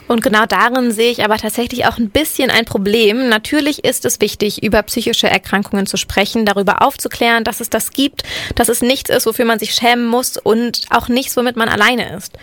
Und 0.08 0.22
genau 0.22 0.46
darin 0.46 0.92
sehe 0.92 1.10
ich 1.12 1.24
aber 1.24 1.38
tatsächlich 1.38 1.86
auch 1.86 1.98
ein 1.98 2.10
bisschen 2.10 2.50
ein 2.50 2.66
Problem. 2.66 3.30
Natürlich 3.30 3.86
ist 3.86 4.04
es 4.04 4.20
wichtig, 4.20 4.62
über 4.62 4.84
psychische 4.84 5.30
Erkrankungen 5.30 5.86
zu 5.86 5.96
sprechen, 5.96 6.46
darüber 6.46 6.82
aufzuklären, 6.82 7.46
dass 7.46 7.62
es 7.62 7.70
das 7.70 7.92
gibt, 7.92 8.24
dass 8.56 8.68
es 8.68 8.82
nichts 8.82 9.10
ist, 9.10 9.26
wofür 9.26 9.46
man 9.46 9.60
sich 9.60 9.74
schämen 9.74 10.06
muss 10.06 10.36
und 10.36 10.82
auch 10.90 11.08
nichts, 11.08 11.38
womit 11.38 11.56
man 11.56 11.70
alleine 11.70 12.14
ist. 12.16 12.34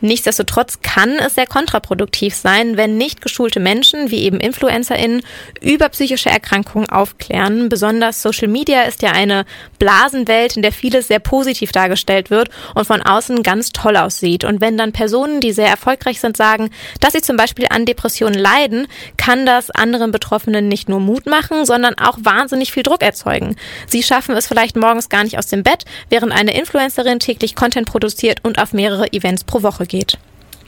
Nichtsdestotrotz 0.00 0.80
kann 0.82 1.18
es 1.18 1.34
sehr 1.34 1.46
kontraproduktiv 1.46 2.34
sein, 2.34 2.78
wenn 2.78 2.96
nicht 2.96 3.20
geschulte 3.20 3.60
Menschen, 3.60 4.10
wie 4.10 4.22
eben 4.22 4.40
InfluencerInnen, 4.40 5.22
über 5.60 5.90
psychische 5.90 6.30
Erkrankungen 6.30 6.88
aufklären. 6.88 7.68
Besonders 7.68 8.22
Social 8.22 8.48
Media 8.48 8.82
ist 8.84 9.02
ja 9.02 9.12
eine 9.12 9.44
Blasenwelt, 9.78 10.56
in 10.56 10.62
der 10.62 10.72
vieles 10.72 11.08
sehr 11.08 11.20
positiv 11.20 11.72
dargestellt 11.72 12.30
wird 12.30 12.48
und 12.74 12.86
von 12.86 13.02
außen 13.02 13.42
ganz 13.42 13.70
toll 13.70 13.98
aussieht. 13.98 14.44
Und 14.44 14.62
wenn 14.62 14.78
dann 14.78 14.92
Personen, 14.92 15.40
die 15.40 15.52
sehr 15.52 15.68
erfolgreich 15.68 16.20
sind, 16.20 16.36
sagen, 16.36 16.70
dass 17.00 17.17
sie 17.18 17.22
zum 17.22 17.36
Beispiel 17.36 17.66
an 17.70 17.84
Depressionen 17.84 18.38
leiden, 18.38 18.86
kann 19.16 19.46
das 19.46 19.70
anderen 19.70 20.12
Betroffenen 20.12 20.68
nicht 20.68 20.88
nur 20.88 21.00
Mut 21.00 21.26
machen, 21.26 21.64
sondern 21.66 21.94
auch 21.98 22.18
wahnsinnig 22.20 22.72
viel 22.72 22.82
Druck 22.82 23.02
erzeugen. 23.02 23.56
Sie 23.86 24.02
schaffen 24.02 24.36
es 24.36 24.46
vielleicht 24.46 24.76
morgens 24.76 25.08
gar 25.08 25.24
nicht 25.24 25.38
aus 25.38 25.48
dem 25.48 25.62
Bett, 25.62 25.84
während 26.08 26.32
eine 26.32 26.56
Influencerin 26.56 27.18
täglich 27.18 27.54
Content 27.54 27.88
produziert 27.88 28.38
und 28.44 28.60
auf 28.60 28.72
mehrere 28.72 29.12
Events 29.12 29.44
pro 29.44 29.62
Woche 29.62 29.86
geht. 29.86 30.18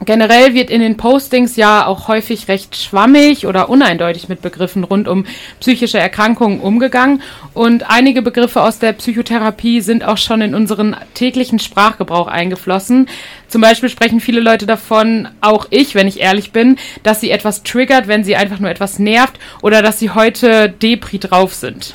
Generell 0.07 0.55
wird 0.55 0.71
in 0.71 0.81
den 0.81 0.97
Postings 0.97 1.57
ja 1.57 1.87
auch 1.87 2.09
häufig 2.09 2.49
recht 2.49 2.75
schwammig 2.75 3.47
oder 3.47 3.69
uneindeutig 3.69 4.31
mit 4.31 4.41
Begriffen 4.41 4.83
rund 4.83 5.07
um 5.07 5.27
psychische 5.61 5.99
Erkrankungen 5.99 6.61
umgegangen 6.61 7.21
und 7.53 7.91
einige 7.91 8.23
Begriffe 8.23 8.63
aus 8.63 8.79
der 8.79 8.95
Psychotherapie 8.95 9.83
sind 9.83 10.03
auch 10.03 10.17
schon 10.17 10.41
in 10.41 10.55
unseren 10.55 10.97
täglichen 11.13 11.59
Sprachgebrauch 11.59 12.29
eingeflossen. 12.29 13.11
Zum 13.49 13.61
Beispiel 13.61 13.91
sprechen 13.91 14.21
viele 14.21 14.41
Leute 14.41 14.65
davon, 14.65 15.29
auch 15.43 15.67
ich, 15.69 15.95
wenn 15.95 16.09
ich 16.09 16.21
ehrlich 16.21 16.53
bin, 16.53 16.77
dass 17.03 17.21
sie 17.21 17.31
etwas 17.31 17.63
triggert, 17.63 18.09
wenn 18.09 18.25
sie 18.25 18.37
einfach 18.37 18.59
nur 18.59 18.71
etwas 18.71 18.99
nervt 18.99 19.39
oder 19.61 19.83
dass 19.83 19.99
sie 19.99 20.11
heute 20.11 20.71
Depri 20.71 21.19
drauf 21.19 21.53
sind. 21.53 21.93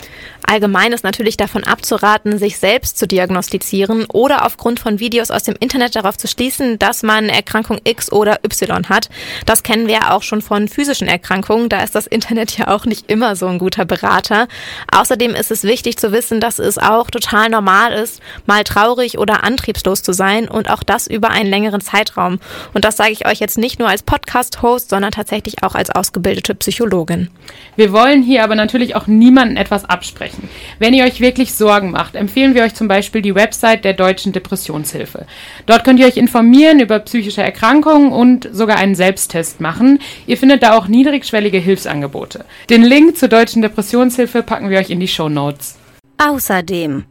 Allgemein 0.48 0.94
ist 0.94 1.04
natürlich 1.04 1.38
davon 1.38 1.64
abzuraten, 1.64 2.38
sich 2.38 2.58
selbst 2.58 2.98
zu 2.98 3.08
diagnostizieren 3.08 4.06
oder 4.06 4.46
aufgrund 4.46 4.80
von 4.80 5.00
Videos 5.00 5.32
aus 5.32 5.44
dem 5.44 5.56
Internet 5.60 5.96
darauf 5.96 6.18
zu 6.18 6.28
schließen, 6.28 6.78
dass 6.80 7.04
man 7.04 7.30
Erkrankung 7.30 7.80
X 7.84 8.12
oder 8.12 8.40
Y 8.44 8.90
hat. 8.90 9.10
Das 9.46 9.64
kennen 9.64 9.88
wir 9.88 10.12
auch 10.12 10.24
schon 10.24 10.42
von 10.42 10.68
physischen 10.68 11.08
Erkrankungen. 11.08 11.70
Da 11.70 11.82
ist 11.82 11.96
das 11.96 12.08
Internet 12.08 12.58
ja 12.58 12.68
auch 12.68 12.86
nicht 12.86 13.10
immer 13.10 13.36
so 13.36 13.48
ein 13.48 13.60
guter 13.60 13.86
Berater. 13.86 14.48
Außerdem 14.92 15.34
ist 15.34 15.52
es 15.52 15.64
wichtig 15.64 15.98
zu 15.98 16.12
wissen, 16.12 16.40
dass 16.40 16.60
es 16.60 16.78
auch 16.78 17.10
total 17.10 17.50
normal 17.50 17.94
ist, 17.94 18.22
mal 18.46 18.64
traurig 18.64 19.18
oder 19.18 19.44
antriebslos 19.44 20.04
zu 20.04 20.14
sein 20.14 20.48
und 20.48 20.70
auch 20.70 20.84
das 20.84 21.08
über 21.08 21.30
einen 21.30 21.50
längeren 21.50 21.82
Zeitraum. 21.82 22.40
Und 22.74 22.86
das 22.86 22.98
sage 22.98 23.12
ich 23.12 23.26
euch 23.26 23.40
jetzt 23.40 23.58
nicht 23.58 23.80
nur 23.80 23.90
als 23.90 24.04
Podcast-Host, 24.04 24.90
sondern 24.90 25.12
tatsächlich 25.12 25.64
auch 25.64 25.76
als 25.76 25.90
ausgebildete 25.90 26.56
Psychologin. 26.56 27.30
Wir 27.76 27.92
wollen 27.92 28.24
hier 28.24 28.44
aber 28.44 28.56
natürlich 28.56 28.96
auch 28.96 29.08
niemanden 29.08 29.58
etwas 29.58 29.86
absprechen. 29.86 30.35
Ansprechen. 30.36 30.50
Wenn 30.80 30.94
ihr 30.94 31.04
euch 31.04 31.20
wirklich 31.20 31.54
Sorgen 31.54 31.92
macht, 31.92 32.16
empfehlen 32.16 32.56
wir 32.56 32.64
euch 32.64 32.74
zum 32.74 32.88
Beispiel 32.88 33.22
die 33.22 33.36
Website 33.36 33.86
der 33.86 33.94
Deutschen 33.94 34.34
Depressionshilfe. 34.34 35.26
Dort 35.66 35.84
könnt 35.84 36.00
ihr 36.00 36.08
euch 36.08 36.18
informieren 36.18 36.80
über 36.80 37.00
psychische 37.00 37.42
Erkrankungen 37.42 38.12
und 38.12 38.50
sogar 38.52 38.78
einen 38.78 38.96
Selbsttest 38.96 39.62
machen. 39.62 40.00
Ihr 40.28 40.38
findet 40.38 40.64
da 40.64 40.78
auch 40.78 40.88
niedrigschwellige 40.88 41.58
Hilfsangebote. 41.58 42.46
Den 42.70 42.84
Link 42.84 43.18
zur 43.18 43.30
Deutschen 43.30 43.62
Depressionshilfe 43.62 44.44
packen 44.44 44.70
wir 44.70 44.80
euch 44.80 44.90
in 44.90 45.00
die 45.00 45.08
Show 45.08 45.30
Notes. 45.30 45.78
Außerdem 46.18 47.06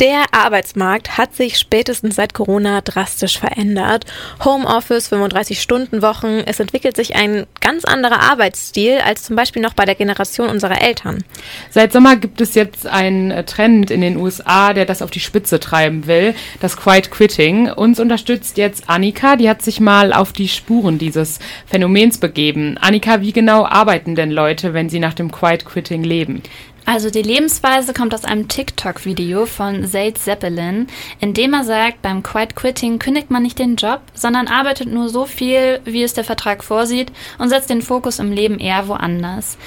der 0.00 0.24
Arbeitsmarkt 0.32 1.16
hat 1.16 1.34
sich 1.34 1.58
spätestens 1.58 2.16
seit 2.16 2.34
Corona 2.34 2.80
drastisch 2.82 3.38
verändert. 3.38 4.04
Homeoffice, 4.44 5.10
35-Stunden-Wochen, 5.10 6.42
es 6.44 6.60
entwickelt 6.60 6.96
sich 6.96 7.16
ein 7.16 7.46
ganz 7.60 7.84
anderer 7.84 8.20
Arbeitsstil 8.20 8.98
als 9.04 9.22
zum 9.22 9.36
Beispiel 9.36 9.62
noch 9.62 9.72
bei 9.72 9.84
der 9.84 9.94
Generation 9.94 10.48
unserer 10.48 10.82
Eltern. 10.82 11.24
Seit 11.70 11.92
Sommer 11.92 12.16
gibt 12.16 12.40
es 12.40 12.54
jetzt 12.54 12.86
einen 12.86 13.30
äh, 13.30 13.44
Trend 13.44 13.90
in 13.90 14.00
den 14.02 14.18
USA, 14.18 14.74
der 14.74 14.84
das 14.84 15.02
auf 15.02 15.10
die 15.10 15.20
Spitze 15.20 15.60
treiben 15.60 16.06
will, 16.06 16.34
das 16.60 16.76
Quiet 16.76 17.10
Quitting. 17.10 17.70
Uns 17.70 17.98
unterstützt 17.98 18.58
jetzt 18.58 18.88
Annika, 18.88 19.36
die 19.36 19.48
hat 19.48 19.62
sich 19.62 19.80
mal 19.80 20.12
auf 20.12 20.32
die 20.32 20.48
Spuren 20.48 20.98
dieses 20.98 21.38
Phänomens 21.66 22.18
begeben. 22.18 22.76
Annika, 22.78 23.22
wie 23.22 23.32
genau 23.32 23.64
arbeiten 23.64 24.14
denn 24.14 24.30
Leute, 24.30 24.74
wenn 24.74 24.90
sie 24.90 25.00
nach 25.00 25.14
dem 25.14 25.30
Quiet 25.32 25.64
Quitting 25.64 26.04
leben? 26.04 26.42
Also 26.88 27.10
die 27.10 27.22
Lebensweise 27.22 27.92
kommt 27.92 28.14
aus 28.14 28.24
einem 28.24 28.46
TikTok-Video 28.46 29.46
von 29.46 29.84
Zaid 29.84 30.18
Zeppelin, 30.18 30.86
in 31.18 31.34
dem 31.34 31.52
er 31.52 31.64
sagt, 31.64 32.00
beim 32.00 32.22
Quiet 32.22 32.54
Quitting 32.54 33.00
kündigt 33.00 33.28
man 33.28 33.42
nicht 33.42 33.58
den 33.58 33.74
Job, 33.74 34.02
sondern 34.14 34.46
arbeitet 34.46 34.92
nur 34.92 35.08
so 35.08 35.26
viel, 35.26 35.80
wie 35.84 36.04
es 36.04 36.14
der 36.14 36.22
Vertrag 36.22 36.62
vorsieht 36.62 37.10
und 37.38 37.48
setzt 37.48 37.70
den 37.70 37.82
Fokus 37.82 38.20
im 38.20 38.30
Leben 38.30 38.60
eher 38.60 38.86
woanders. 38.86 39.58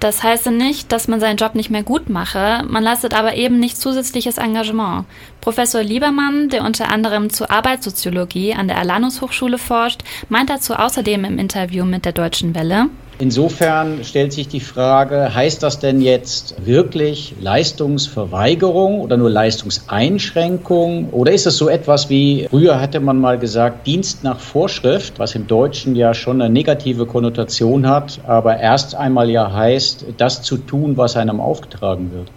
Das 0.00 0.22
heißt 0.22 0.50
nicht, 0.50 0.92
dass 0.92 1.08
man 1.08 1.18
seinen 1.18 1.38
Job 1.38 1.54
nicht 1.54 1.70
mehr 1.70 1.82
gut 1.82 2.10
mache, 2.10 2.62
man 2.68 2.84
leistet 2.84 3.14
aber 3.14 3.34
eben 3.34 3.58
nicht 3.58 3.78
zusätzliches 3.78 4.36
Engagement. 4.36 5.06
Professor 5.40 5.82
Liebermann, 5.82 6.50
der 6.50 6.64
unter 6.64 6.90
anderem 6.90 7.30
zur 7.30 7.50
Arbeitssoziologie 7.50 8.52
an 8.52 8.68
der 8.68 8.76
Alanus 8.76 9.22
Hochschule 9.22 9.56
forscht, 9.56 10.02
meint 10.28 10.50
dazu 10.50 10.74
außerdem 10.74 11.24
im 11.24 11.38
Interview 11.38 11.86
mit 11.86 12.04
der 12.04 12.12
Deutschen 12.12 12.54
Welle, 12.54 12.90
Insofern 13.18 14.04
stellt 14.04 14.34
sich 14.34 14.48
die 14.48 14.60
Frage, 14.60 15.34
heißt 15.34 15.62
das 15.62 15.78
denn 15.78 16.02
jetzt 16.02 16.54
wirklich 16.66 17.34
Leistungsverweigerung 17.40 19.00
oder 19.00 19.16
nur 19.16 19.30
Leistungseinschränkung? 19.30 21.08
Oder 21.10 21.32
ist 21.32 21.46
es 21.46 21.56
so 21.56 21.70
etwas 21.70 22.10
wie, 22.10 22.46
früher 22.50 22.78
hatte 22.78 23.00
man 23.00 23.18
mal 23.18 23.38
gesagt, 23.38 23.86
Dienst 23.86 24.22
nach 24.22 24.38
Vorschrift, 24.38 25.18
was 25.18 25.34
im 25.34 25.46
Deutschen 25.46 25.96
ja 25.96 26.12
schon 26.12 26.42
eine 26.42 26.52
negative 26.52 27.06
Konnotation 27.06 27.88
hat, 27.88 28.20
aber 28.26 28.58
erst 28.58 28.94
einmal 28.94 29.30
ja 29.30 29.50
heißt, 29.50 30.04
das 30.18 30.42
zu 30.42 30.58
tun, 30.58 30.98
was 30.98 31.16
einem 31.16 31.40
aufgetragen 31.40 32.12
wird? 32.12 32.30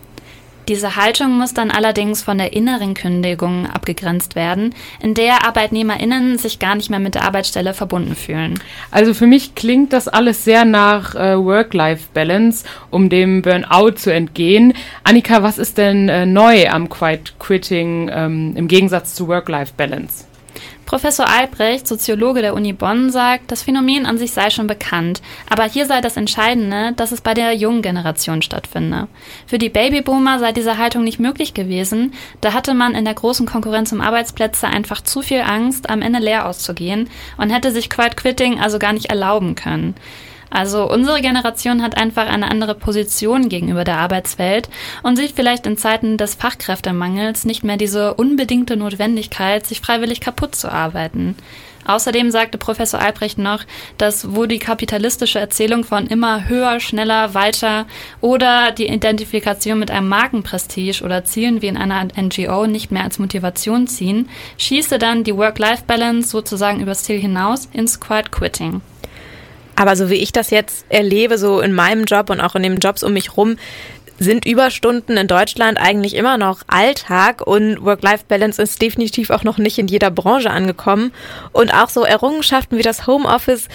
Diese 0.69 0.95
Haltung 0.95 1.35
muss 1.35 1.55
dann 1.55 1.71
allerdings 1.71 2.21
von 2.21 2.37
der 2.37 2.53
inneren 2.53 2.93
Kündigung 2.93 3.65
abgegrenzt 3.65 4.35
werden, 4.35 4.75
in 5.01 5.15
der 5.15 5.47
ArbeitnehmerInnen 5.47 6.37
sich 6.37 6.59
gar 6.59 6.75
nicht 6.75 6.91
mehr 6.91 6.99
mit 6.99 7.15
der 7.15 7.23
Arbeitsstelle 7.23 7.73
verbunden 7.73 8.15
fühlen. 8.15 8.59
Also 8.91 9.15
für 9.15 9.25
mich 9.25 9.55
klingt 9.55 9.93
das 9.93 10.07
alles 10.07 10.43
sehr 10.43 10.65
nach 10.65 11.15
äh, 11.15 11.43
Work-Life-Balance, 11.43 12.65
um 12.91 13.09
dem 13.09 13.41
Burnout 13.41 13.93
zu 13.93 14.13
entgehen. 14.13 14.75
Annika, 15.03 15.41
was 15.41 15.57
ist 15.57 15.79
denn 15.79 16.07
äh, 16.07 16.27
neu 16.27 16.69
am 16.69 16.87
Quiet 16.87 17.33
Quitting 17.39 18.11
ähm, 18.13 18.53
im 18.55 18.67
Gegensatz 18.67 19.15
zu 19.15 19.27
Work-Life-Balance? 19.27 20.28
Professor 20.89 21.29
Albrecht, 21.29 21.87
Soziologe 21.87 22.41
der 22.41 22.55
Uni 22.55 22.73
Bonn, 22.73 23.11
sagt, 23.11 23.51
das 23.51 23.61
Phänomen 23.61 24.07
an 24.07 24.17
sich 24.17 24.31
sei 24.31 24.49
schon 24.49 24.65
bekannt, 24.65 25.21
aber 25.47 25.65
hier 25.65 25.85
sei 25.85 26.01
das 26.01 26.17
Entscheidende, 26.17 26.93
dass 26.93 27.11
es 27.11 27.21
bei 27.21 27.35
der 27.35 27.53
jungen 27.53 27.83
Generation 27.83 28.41
stattfinde. 28.41 29.07
Für 29.45 29.59
die 29.59 29.69
Babyboomer 29.69 30.39
sei 30.39 30.51
diese 30.51 30.79
Haltung 30.79 31.03
nicht 31.03 31.19
möglich 31.19 31.53
gewesen, 31.53 32.15
da 32.41 32.53
hatte 32.53 32.73
man 32.73 32.95
in 32.95 33.05
der 33.05 33.13
großen 33.13 33.45
Konkurrenz 33.45 33.91
um 33.91 34.01
Arbeitsplätze 34.01 34.65
einfach 34.65 35.01
zu 35.01 35.21
viel 35.21 35.41
Angst, 35.41 35.91
am 35.91 36.01
Ende 36.01 36.17
leer 36.17 36.47
auszugehen 36.47 37.07
und 37.37 37.51
hätte 37.51 37.71
sich 37.71 37.91
Quiet 37.91 38.17
Quitting 38.17 38.59
also 38.59 38.79
gar 38.79 38.93
nicht 38.93 39.11
erlauben 39.11 39.53
können. 39.53 39.93
Also 40.49 40.89
unsere 40.89 41.21
Generation 41.21 41.81
hat 41.81 41.97
einfach 41.97 42.27
eine 42.27 42.49
andere 42.49 42.75
Position 42.75 43.49
gegenüber 43.49 43.83
der 43.83 43.97
Arbeitswelt 43.97 44.69
und 45.03 45.15
sieht 45.15 45.33
vielleicht 45.35 45.65
in 45.65 45.77
Zeiten 45.77 46.17
des 46.17 46.35
Fachkräftemangels 46.35 47.45
nicht 47.45 47.63
mehr 47.63 47.77
diese 47.77 48.15
unbedingte 48.15 48.75
Notwendigkeit, 48.75 49.65
sich 49.65 49.81
freiwillig 49.81 50.21
kaputt 50.21 50.55
zu 50.55 50.71
arbeiten. 50.71 51.35
Außerdem 51.85 52.29
sagte 52.29 52.59
Professor 52.59 52.99
Albrecht 52.99 53.39
noch, 53.39 53.63
dass 53.97 54.35
wo 54.35 54.45
die 54.45 54.59
kapitalistische 54.59 55.39
Erzählung 55.39 55.83
von 55.83 56.05
immer 56.05 56.47
höher, 56.47 56.79
schneller, 56.79 57.33
weiter 57.33 57.87
oder 58.21 58.71
die 58.71 58.87
Identifikation 58.87 59.79
mit 59.79 59.89
einem 59.89 60.07
Markenprestige 60.07 61.03
oder 61.03 61.25
Zielen 61.25 61.63
wie 61.63 61.67
in 61.67 61.77
einer 61.77 62.07
NGO 62.15 62.67
nicht 62.67 62.91
mehr 62.91 63.03
als 63.03 63.17
Motivation 63.17 63.87
ziehen, 63.87 64.29
schieße 64.57 64.99
dann 64.99 65.23
die 65.23 65.35
Work-Life-Balance 65.35 66.29
sozusagen 66.29 66.79
übers 66.79 67.03
Ziel 67.03 67.19
hinaus 67.19 67.67
ins 67.73 67.99
Quiet 67.99 68.31
Quitting. 68.31 68.81
Aber 69.79 69.95
so 69.95 70.09
wie 70.09 70.15
ich 70.15 70.33
das 70.33 70.49
jetzt 70.49 70.85
erlebe, 70.89 71.37
so 71.37 71.61
in 71.61 71.71
meinem 71.71 72.03
Job 72.03 72.29
und 72.29 72.41
auch 72.41 72.53
in 72.53 72.63
den 72.63 72.79
Jobs 72.79 73.01
um 73.01 73.13
mich 73.13 73.37
rum, 73.37 73.55
sind 74.17 74.45
Überstunden 74.45 75.15
in 75.15 75.29
Deutschland 75.29 75.79
eigentlich 75.79 76.15
immer 76.15 76.37
noch 76.37 76.63
Alltag 76.67 77.47
und 77.47 77.81
Work-Life-Balance 77.81 78.61
ist 78.61 78.81
definitiv 78.81 79.29
auch 79.29 79.45
noch 79.45 79.57
nicht 79.57 79.79
in 79.79 79.87
jeder 79.87 80.11
Branche 80.11 80.49
angekommen. 80.49 81.13
Und 81.53 81.73
auch 81.73 81.87
so 81.87 82.03
Errungenschaften 82.03 82.77
wie 82.77 82.81
das 82.81 83.07
Homeoffice 83.07 83.69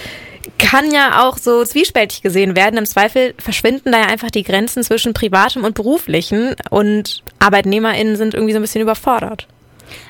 kann 0.59 0.91
ja 0.91 1.27
auch 1.27 1.39
so 1.39 1.65
zwiespältig 1.65 2.21
gesehen 2.21 2.55
werden. 2.55 2.77
Im 2.77 2.85
Zweifel 2.85 3.33
verschwinden 3.39 3.91
da 3.91 4.01
ja 4.01 4.05
einfach 4.05 4.29
die 4.29 4.43
Grenzen 4.43 4.83
zwischen 4.83 5.15
privatem 5.15 5.63
und 5.63 5.73
beruflichen 5.73 6.55
und 6.69 7.23
ArbeitnehmerInnen 7.39 8.15
sind 8.15 8.35
irgendwie 8.35 8.53
so 8.53 8.59
ein 8.59 8.61
bisschen 8.61 8.83
überfordert. 8.83 9.47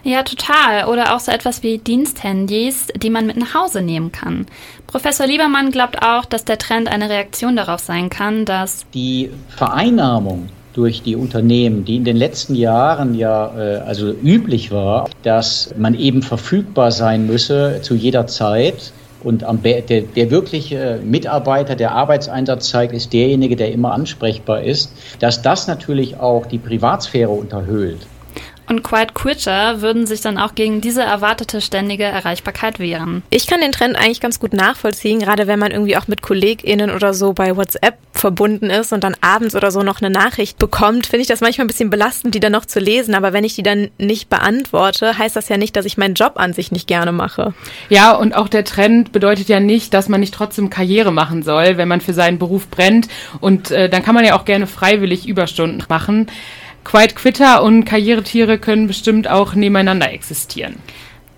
Ja, 0.04 0.24
total. 0.24 0.86
Oder 0.86 1.16
auch 1.16 1.20
so 1.20 1.32
etwas 1.32 1.64
wie 1.64 1.78
Diensthandys, 1.78 2.88
die 2.96 3.10
man 3.10 3.26
mit 3.26 3.38
nach 3.38 3.54
Hause 3.54 3.82
nehmen 3.82 4.12
kann. 4.12 4.46
Professor 4.88 5.28
Liebermann 5.28 5.72
glaubt 5.72 6.02
auch, 6.02 6.26
dass 6.26 6.46
der 6.46 6.58
Trend 6.58 6.88
eine 6.88 7.10
Reaktion 7.10 7.56
darauf 7.56 7.80
sein 7.80 8.10
kann, 8.10 8.46
dass 8.46 8.86
die 8.94 9.30
Vereinnahmung 9.50 10.50
durch 10.76 11.02
die 11.02 11.16
Unternehmen, 11.16 11.86
die 11.86 11.96
in 11.96 12.04
den 12.04 12.18
letzten 12.18 12.54
Jahren 12.54 13.16
ja 13.16 13.54
äh, 13.58 13.78
also 13.78 14.12
üblich 14.12 14.72
war, 14.72 15.10
dass 15.24 15.74
man 15.78 15.96
eben 15.96 16.22
verfügbar 16.22 16.92
sein 16.92 17.28
müsse 17.28 17.80
zu 17.82 17.96
jeder 17.96 18.28
Zeit. 18.28 18.92
Und 19.24 19.44
am, 19.44 19.64
der, 19.64 19.82
der 19.82 20.30
wirkliche 20.30 21.00
Mitarbeiter, 21.04 21.76
der 21.76 21.94
Arbeitseinsatz 21.94 22.70
zeigt, 22.70 22.94
ist 22.94 23.12
derjenige, 23.12 23.56
der 23.56 23.72
immer 23.72 23.94
ansprechbar 23.94 24.62
ist, 24.62 24.92
dass 25.20 25.42
das 25.42 25.66
natürlich 25.68 26.20
auch 26.20 26.46
die 26.46 26.60
Privatsphäre 26.60 27.32
unterhöhlt. 27.32 28.06
Und 28.68 28.84
Quiet 28.84 29.14
Quitter 29.14 29.82
würden 29.82 30.08
sich 30.08 30.22
dann 30.22 30.38
auch 30.38 30.56
gegen 30.56 30.82
diese 30.82 31.04
erwartete 31.04 31.62
ständige 31.62 32.04
Erreichbarkeit 32.04 32.80
wehren. 32.80 33.24
Ich 33.30 33.48
kann 33.48 33.62
den 33.62 33.72
Trend 33.72 33.96
eigentlich 33.96 34.22
ganz 34.22 34.40
gut 34.40 34.54
nachvollziehen, 34.54 35.20
gerade 35.20 35.48
wenn 35.48 35.60
man 35.60 35.72
irgendwie 35.72 35.98
auch 35.98 36.08
mit 36.08 36.22
KollegInnen 36.22 36.90
oder 36.90 37.14
so 37.14 37.34
bei 37.34 37.56
WhatsApp 37.56 37.98
verbunden 38.14 38.70
ist 38.70 38.94
und 38.94 39.04
dann 39.04 39.16
abends 39.22 39.56
oder 39.56 39.72
so 39.72 39.84
noch 39.84 40.02
eine 40.02 40.10
Nachricht 40.10 40.58
bekommt, 40.58 41.06
finde 41.08 41.22
ich 41.22 41.28
das 41.28 41.42
manchmal 41.42 41.66
ein 41.66 41.68
bisschen 41.68 41.90
belastend, 41.90 42.34
die 42.34 42.40
dann 42.40 42.54
noch 42.54 42.66
zu 42.66 42.80
lesen. 42.80 43.14
Aber 43.14 43.34
wenn 43.34 43.44
ich 43.44 43.56
die 43.56 43.64
dann 43.64 43.90
nicht 43.98 44.30
beantworte, 44.30 45.18
heißt 45.18 45.36
das 45.36 45.50
ja 45.50 45.58
nicht, 45.58 45.76
dass 45.76 45.86
ich 45.86 45.98
meinen 45.98 46.16
Job 46.16 46.34
an 46.36 46.54
sich 46.54 46.72
nicht 46.72 46.88
gerne 46.88 47.12
mache. 47.12 47.54
Ja, 47.90 48.14
und 48.14 48.36
auch 48.36 48.48
der 48.48 48.64
Trend 48.64 49.12
bedeutet 49.12 49.50
ja 49.50 49.60
nicht, 49.60 49.94
dass 49.94 50.10
man 50.10 50.22
nicht 50.22 50.34
trotzdem 50.34 50.70
Karriere 50.70 51.12
machen 51.12 51.44
soll, 51.44 51.78
wenn 51.78 51.88
man 51.88 52.02
für 52.02 52.14
seinen 52.14 52.40
Beruf 52.40 52.68
brennt. 52.70 53.08
Und 53.42 53.72
äh, 53.72 53.90
dann 53.90 54.04
kann 54.04 54.16
man 54.16 54.26
ja 54.26 54.38
auch 54.38 54.46
gerne 54.46 54.66
freiwillig 54.66 55.28
Überstunden 55.28 55.84
machen. 55.90 56.28
Quiet 56.86 57.16
Quitter 57.16 57.62
und 57.62 57.84
Karrieretiere 57.84 58.58
können 58.58 58.88
bestimmt 58.88 59.28
auch 59.28 59.56
nebeneinander 59.56 60.14
existieren. 60.14 60.78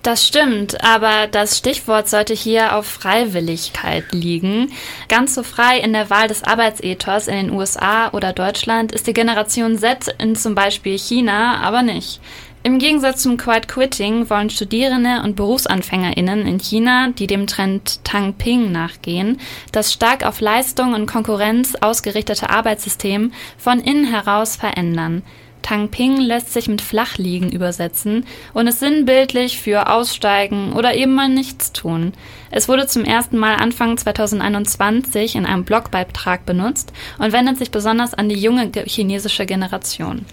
Das 0.04 0.26
stimmt, 0.26 0.82
aber 0.86 1.28
das 1.28 1.58
Stichwort 1.58 2.08
sollte 2.08 2.34
hier 2.34 2.78
auf 2.78 2.86
Freiwilligkeit 2.86 4.06
liegen. 4.14 4.72
Ganz 5.10 5.36
so 5.36 5.44
frei 5.44 5.80
in 5.80 5.92
der 5.92 6.10
Wahl 6.10 6.30
des 6.30 6.44
Arbeitsethos 6.44 7.28
in 7.28 7.36
den 7.36 7.52
USA 7.52 8.10
oder 8.14 8.32
Deutschland 8.32 8.94
ist 8.94 9.08
die 9.08 9.14
Generation 9.14 9.78
Z 9.78 10.16
in 10.20 10.38
zum 10.38 10.56
Beispiel 10.56 10.98
China 10.98 11.58
aber 11.58 11.82
nicht. 11.82 12.22
Im 12.68 12.80
Gegensatz 12.80 13.22
zum 13.22 13.38
Quiet 13.38 13.70
Quitting 13.70 14.30
wollen 14.30 14.50
Studierende 14.50 15.22
und 15.24 15.38
BerufsanfängerInnen 15.38 16.46
in 16.46 16.58
China, 16.58 17.12
die 17.12 17.26
dem 17.26 17.48
Trend 17.48 18.04
Tang 18.04 18.34
Ping 18.34 18.74
nachgehen, 18.74 19.40
das 19.72 19.94
stark 19.94 20.26
auf 20.26 20.42
Leistung 20.42 20.94
und 20.94 21.06
Konkurrenz 21.06 21.76
ausgerichtete 21.76 22.50
Arbeitssystem 22.50 23.32
von 23.58 23.80
innen 23.80 24.04
heraus 24.04 24.58
verändern. 24.58 25.24
Tang 25.62 25.88
Ping 25.88 26.18
lässt 26.18 26.52
sich 26.52 26.68
mit 26.68 26.82
Flachliegen 26.82 27.54
übersetzen 27.54 28.26
und 28.54 28.68
ist 28.68 28.82
sinnbildlich 28.82 29.62
für 29.62 29.90
Aussteigen 29.90 30.74
oder 30.74 30.94
eben 30.94 31.16
mal 31.16 31.30
nichts 31.30 31.72
tun. 31.72 32.12
Es 32.52 32.68
wurde 32.68 32.86
zum 32.88 33.06
ersten 33.06 33.38
Mal 33.38 33.56
Anfang 33.56 33.96
2021 33.96 35.36
in 35.36 35.46
einem 35.46 35.64
Blogbeitrag 35.64 36.46
benutzt 36.46 36.92
und 37.18 37.32
wendet 37.32 37.60
sich 37.60 37.72
besonders 37.72 38.14
an 38.14 38.28
die 38.28 38.36
junge 38.36 38.70
chinesische 38.88 39.46
Generation. 39.46 40.26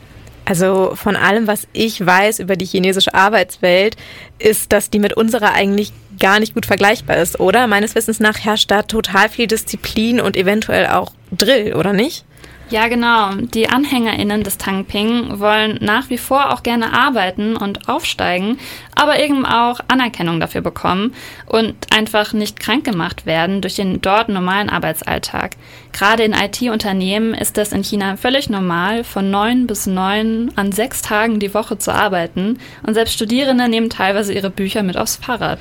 Also 0.44 0.92
von 0.94 1.16
allem, 1.16 1.46
was 1.46 1.66
ich 1.72 2.04
weiß 2.04 2.38
über 2.38 2.56
die 2.56 2.66
chinesische 2.66 3.14
Arbeitswelt, 3.14 3.96
ist, 4.38 4.72
dass 4.72 4.90
die 4.90 4.98
mit 4.98 5.14
unserer 5.14 5.52
eigentlich 5.52 5.92
gar 6.18 6.38
nicht 6.38 6.54
gut 6.54 6.66
vergleichbar 6.66 7.16
ist, 7.16 7.40
oder? 7.40 7.66
Meines 7.66 7.94
Wissens 7.94 8.20
nach 8.20 8.38
herrscht 8.38 8.70
da 8.70 8.82
total 8.82 9.28
viel 9.28 9.46
Disziplin 9.46 10.20
und 10.20 10.36
eventuell 10.36 10.86
auch 10.88 11.12
Drill, 11.30 11.74
oder 11.74 11.92
nicht? 11.92 12.24
Ja, 12.70 12.88
genau. 12.88 13.34
Die 13.34 13.68
AnhängerInnen 13.68 14.42
des 14.42 14.56
Tangping 14.56 15.38
wollen 15.38 15.78
nach 15.82 16.08
wie 16.08 16.16
vor 16.16 16.52
auch 16.52 16.62
gerne 16.62 16.94
arbeiten 16.94 17.56
und 17.56 17.88
aufsteigen, 17.88 18.58
aber 18.94 19.20
eben 19.20 19.44
auch 19.44 19.80
Anerkennung 19.88 20.40
dafür 20.40 20.62
bekommen 20.62 21.14
und 21.46 21.74
einfach 21.94 22.32
nicht 22.32 22.58
krank 22.58 22.84
gemacht 22.84 23.26
werden 23.26 23.60
durch 23.60 23.76
den 23.76 24.00
dort 24.00 24.30
normalen 24.30 24.70
Arbeitsalltag. 24.70 25.56
Gerade 25.94 26.24
in 26.24 26.32
IT-Unternehmen 26.32 27.34
ist 27.34 27.56
es 27.56 27.70
in 27.70 27.84
China 27.84 28.16
völlig 28.16 28.50
normal, 28.50 29.04
von 29.04 29.30
neun 29.30 29.68
bis 29.68 29.86
neun 29.86 30.50
an 30.56 30.72
sechs 30.72 31.02
Tagen 31.02 31.38
die 31.38 31.54
Woche 31.54 31.78
zu 31.78 31.94
arbeiten 31.94 32.58
und 32.84 32.94
selbst 32.94 33.14
Studierende 33.14 33.68
nehmen 33.68 33.90
teilweise 33.90 34.34
ihre 34.34 34.50
Bücher 34.50 34.82
mit 34.82 34.96
aufs 34.96 35.14
Fahrrad. 35.14 35.60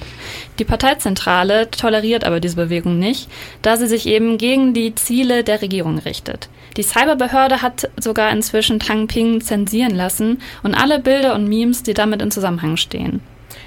Die 0.58 0.64
Parteizentrale 0.66 1.70
toleriert 1.70 2.24
aber 2.24 2.40
diese 2.40 2.56
Bewegung 2.56 2.98
nicht, 2.98 3.30
da 3.62 3.78
sie 3.78 3.86
sich 3.86 4.08
eben 4.08 4.40
gegen 4.40 4.74
die 4.74 4.96
Ziele 4.96 5.44
der 5.44 5.62
Regierung 5.62 6.00
richtet. 6.00 6.50
Die 6.78 6.84
Cyberbehörde 6.84 7.62
hat 7.62 7.92
sogar 8.02 8.32
inzwischen 8.32 8.80
Tang 8.80 9.06
Ping 9.06 9.40
zensieren 9.40 9.94
lassen 9.94 10.42
und 10.64 10.74
alle 10.74 11.00
Bilder 11.00 11.36
und 11.36 11.48
Memes, 11.48 11.84
die 11.84 11.94
damit 11.94 12.24
in 12.24 12.32
Zusammenhang 12.32 12.78
stehen. 12.78 13.22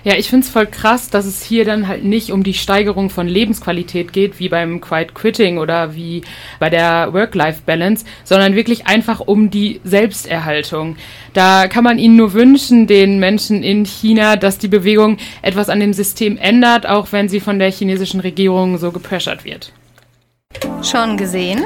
Ja, 0.05 0.15
ich 0.15 0.31
finde 0.31 0.45
es 0.45 0.53
voll 0.53 0.67
krass, 0.67 1.11
dass 1.11 1.27
es 1.27 1.43
hier 1.43 1.65
dann 1.65 1.89
halt 1.89 2.05
nicht 2.05 2.31
um 2.31 2.43
die 2.43 2.55
Steigerung 2.55 3.11
von 3.11 3.27
Lebensqualität 3.27 4.13
geht, 4.13 4.39
wie 4.39 4.49
beim 4.49 4.81
Quiet 4.81 5.15
Quitting 5.15 5.59
oder 5.59 5.95
wie 5.95 6.23
bei 6.59 6.71
der 6.71 7.13
Work-Life-Balance, 7.13 8.05
sondern 8.25 8.55
wirklich 8.55 8.87
einfach 8.87 9.21
um 9.21 9.51
die 9.51 9.81
Selbsterhaltung. 9.85 10.97
Da 11.33 11.69
kann 11.69 11.85
man 11.85 11.99
ihnen 11.99 12.17
nur 12.17 12.33
wünschen, 12.33 12.87
den 12.87 13.19
Menschen 13.19 13.63
in 13.63 13.85
China, 13.85 14.37
dass 14.37 14.59
die 14.59 14.69
Bewegung 14.69 15.19
etwas 15.43 15.69
an 15.69 15.81
dem 15.81 15.93
System 15.93 16.37
ändert, 16.37 16.87
auch 16.87 17.13
wenn 17.13 17.29
sie 17.29 17.41
von 17.41 17.59
der 17.59 17.71
chinesischen 17.71 18.21
Regierung 18.21 18.79
so 18.79 18.93
gepressert 18.93 19.45
wird. 19.45 19.73
Schon 20.83 21.17
gesehen? 21.17 21.65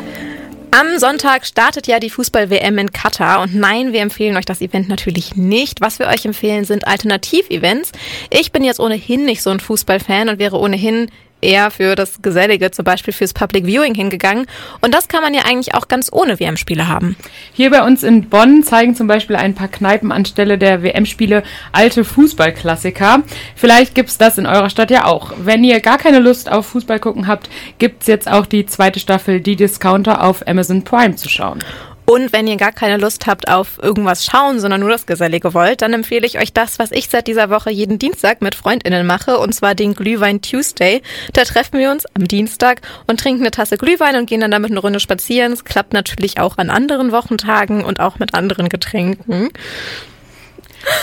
Am 0.73 0.99
Sonntag 0.99 1.47
startet 1.47 1.89
ja 1.89 1.99
die 1.99 2.11
Fußball-WM 2.11 2.79
in 2.79 2.93
Katar 2.93 3.43
und 3.43 3.57
nein, 3.57 3.93
wir 3.93 4.03
empfehlen 4.03 4.37
euch 4.37 4.45
das 4.45 4.61
Event 4.61 4.89
natürlich 4.89 5.35
nicht. 5.35 5.81
Was 5.81 5.99
wir 5.99 6.07
euch 6.07 6.25
empfehlen, 6.25 6.65
sind 6.65 6.87
Alternativ-Events. 6.87 7.91
Ich 8.31 8.53
bin 8.53 8.63
jetzt 8.63 8.79
ohnehin 8.79 9.25
nicht 9.25 9.43
so 9.43 9.51
ein 9.51 9.59
Fußballfan 9.59 10.29
und 10.29 10.39
wäre 10.39 10.61
ohnehin 10.61 11.11
eher 11.41 11.71
für 11.71 11.95
das 11.95 12.23
Gesellige, 12.23 12.71
zum 12.71 12.85
Beispiel 12.85 13.13
fürs 13.13 13.33
Public 13.33 13.67
Viewing 13.67 13.95
hingegangen. 13.95 14.47
Und 14.81 14.95
das 14.95 15.09
kann 15.09 15.23
man 15.23 15.35
ja 15.35 15.43
eigentlich 15.43 15.75
auch 15.75 15.89
ganz 15.89 16.11
ohne 16.13 16.39
WM-Spiele 16.39 16.89
haben. 16.89 17.17
Hier 17.53 17.71
bei 17.71 17.83
uns 17.83 18.03
in 18.03 18.29
Bonn 18.29 18.63
zeigen 18.63 18.95
zum 18.95 19.07
Beispiel 19.07 19.37
ein 19.37 19.55
paar 19.55 19.69
Kneipen 19.69 20.13
anstelle 20.13 20.59
der 20.59 20.83
WM-Spiele 20.83 21.43
alte 21.73 22.05
Fußballklassiker. 22.05 23.23
Vielleicht 23.57 23.95
gibt's 23.95 24.19
das 24.19 24.39
in 24.39 24.47
eurer 24.47 24.71
Stadt 24.71 24.91
ja 24.91 25.05
auch. 25.05 25.33
Wenn 25.39 25.65
ihr 25.65 25.81
gar 25.81 25.99
keine 25.99 26.19
Lust 26.19 26.51
auf 26.51 26.67
Fußball 26.67 27.01
gucken 27.01 27.27
habt, 27.27 27.49
gibt's 27.79 28.07
jetzt 28.07 28.31
auch 28.31 28.47
die 28.47 28.67
zweite 28.67 29.01
Staffel 29.01 29.41
Die 29.41 29.57
Discounter 29.57 30.25
auf 30.25 30.47
Amazon 30.47 30.85
Prime 30.85 31.17
zu 31.17 31.29
schauen. 31.29 31.61
Und 32.07 32.33
wenn 32.33 32.47
ihr 32.47 32.57
gar 32.57 32.73
keine 32.73 32.97
Lust 32.97 33.27
habt 33.27 33.49
auf 33.49 33.79
irgendwas 33.81 34.25
schauen, 34.25 34.59
sondern 34.59 34.81
nur 34.81 34.91
das 34.91 35.07
Gesellige 35.07 35.55
wollt, 35.55 35.83
dann 35.83 35.93
empfehle 35.93 36.27
ich 36.27 36.39
euch 36.39 36.53
das, 36.53 36.79
was 36.79 36.91
ich 36.91 37.09
seit 37.09 37.29
dieser 37.29 37.51
Woche 37.51 37.71
jeden 37.71 37.99
Dienstag 37.99 38.43
mit 38.43 38.55
FreundInnen 38.55 39.07
mache, 39.07 39.39
und 39.39 39.55
zwar 39.55 39.75
den 39.75 39.95
Glühwein 39.95 40.43
Tuesday. 40.43 41.03
Da 41.33 41.45
treffen 41.45 41.79
wir 41.79 41.91
uns 41.91 42.07
am 42.15 42.27
Dienstag 42.27 42.83
und 43.07 43.21
trinken 43.21 43.43
eine 43.43 43.53
Tasse 43.53 43.77
Glühwein 43.77 44.17
und 44.17 44.27
gehen 44.27 44.41
dann 44.41 44.51
damit 44.51 44.71
eine 44.73 44.81
Runde 44.81 44.99
spazieren. 44.99 45.53
Es 45.53 45.65
klappt 45.65 45.93
natürlich 45.93 46.41
auch 46.41 46.59
an 46.59 46.71
anderen 46.71 47.13
Wochentagen 47.13 47.85
und 47.85 48.01
auch 48.01 48.19
mit 48.19 48.35
anderen 48.35 48.69
Getränken. 48.69 49.51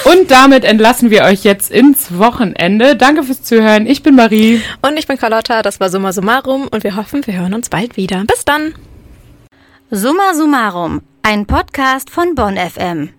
Und 0.06 0.32
damit 0.32 0.64
entlassen 0.64 1.12
wir 1.12 1.24
euch 1.24 1.44
jetzt 1.44 1.72
ins 1.72 2.18
Wochenende. 2.18 2.96
Danke 2.96 3.24
fürs 3.24 3.44
Zuhören. 3.44 3.86
Ich 3.86 4.04
bin 4.04 4.16
Marie. 4.16 4.62
Und 4.82 4.98
ich 4.98 5.08
bin 5.08 5.18
Carlotta. 5.18 5.62
Das 5.62 5.80
war 5.80 5.90
Summa 5.90 6.14
Summarum 6.14 6.68
und 6.68 6.84
wir 6.84 6.96
hoffen, 6.96 7.26
wir 7.26 7.36
hören 7.36 7.54
uns 7.54 7.70
bald 7.70 7.98
wieder. 7.98 8.24
Bis 8.26 8.44
dann. 8.44 8.74
Summa 9.90 10.34
Summarum, 10.36 11.02
ein 11.24 11.46
Podcast 11.46 12.10
von 12.10 12.36
Bonn 12.36 12.58
FM. 12.58 13.17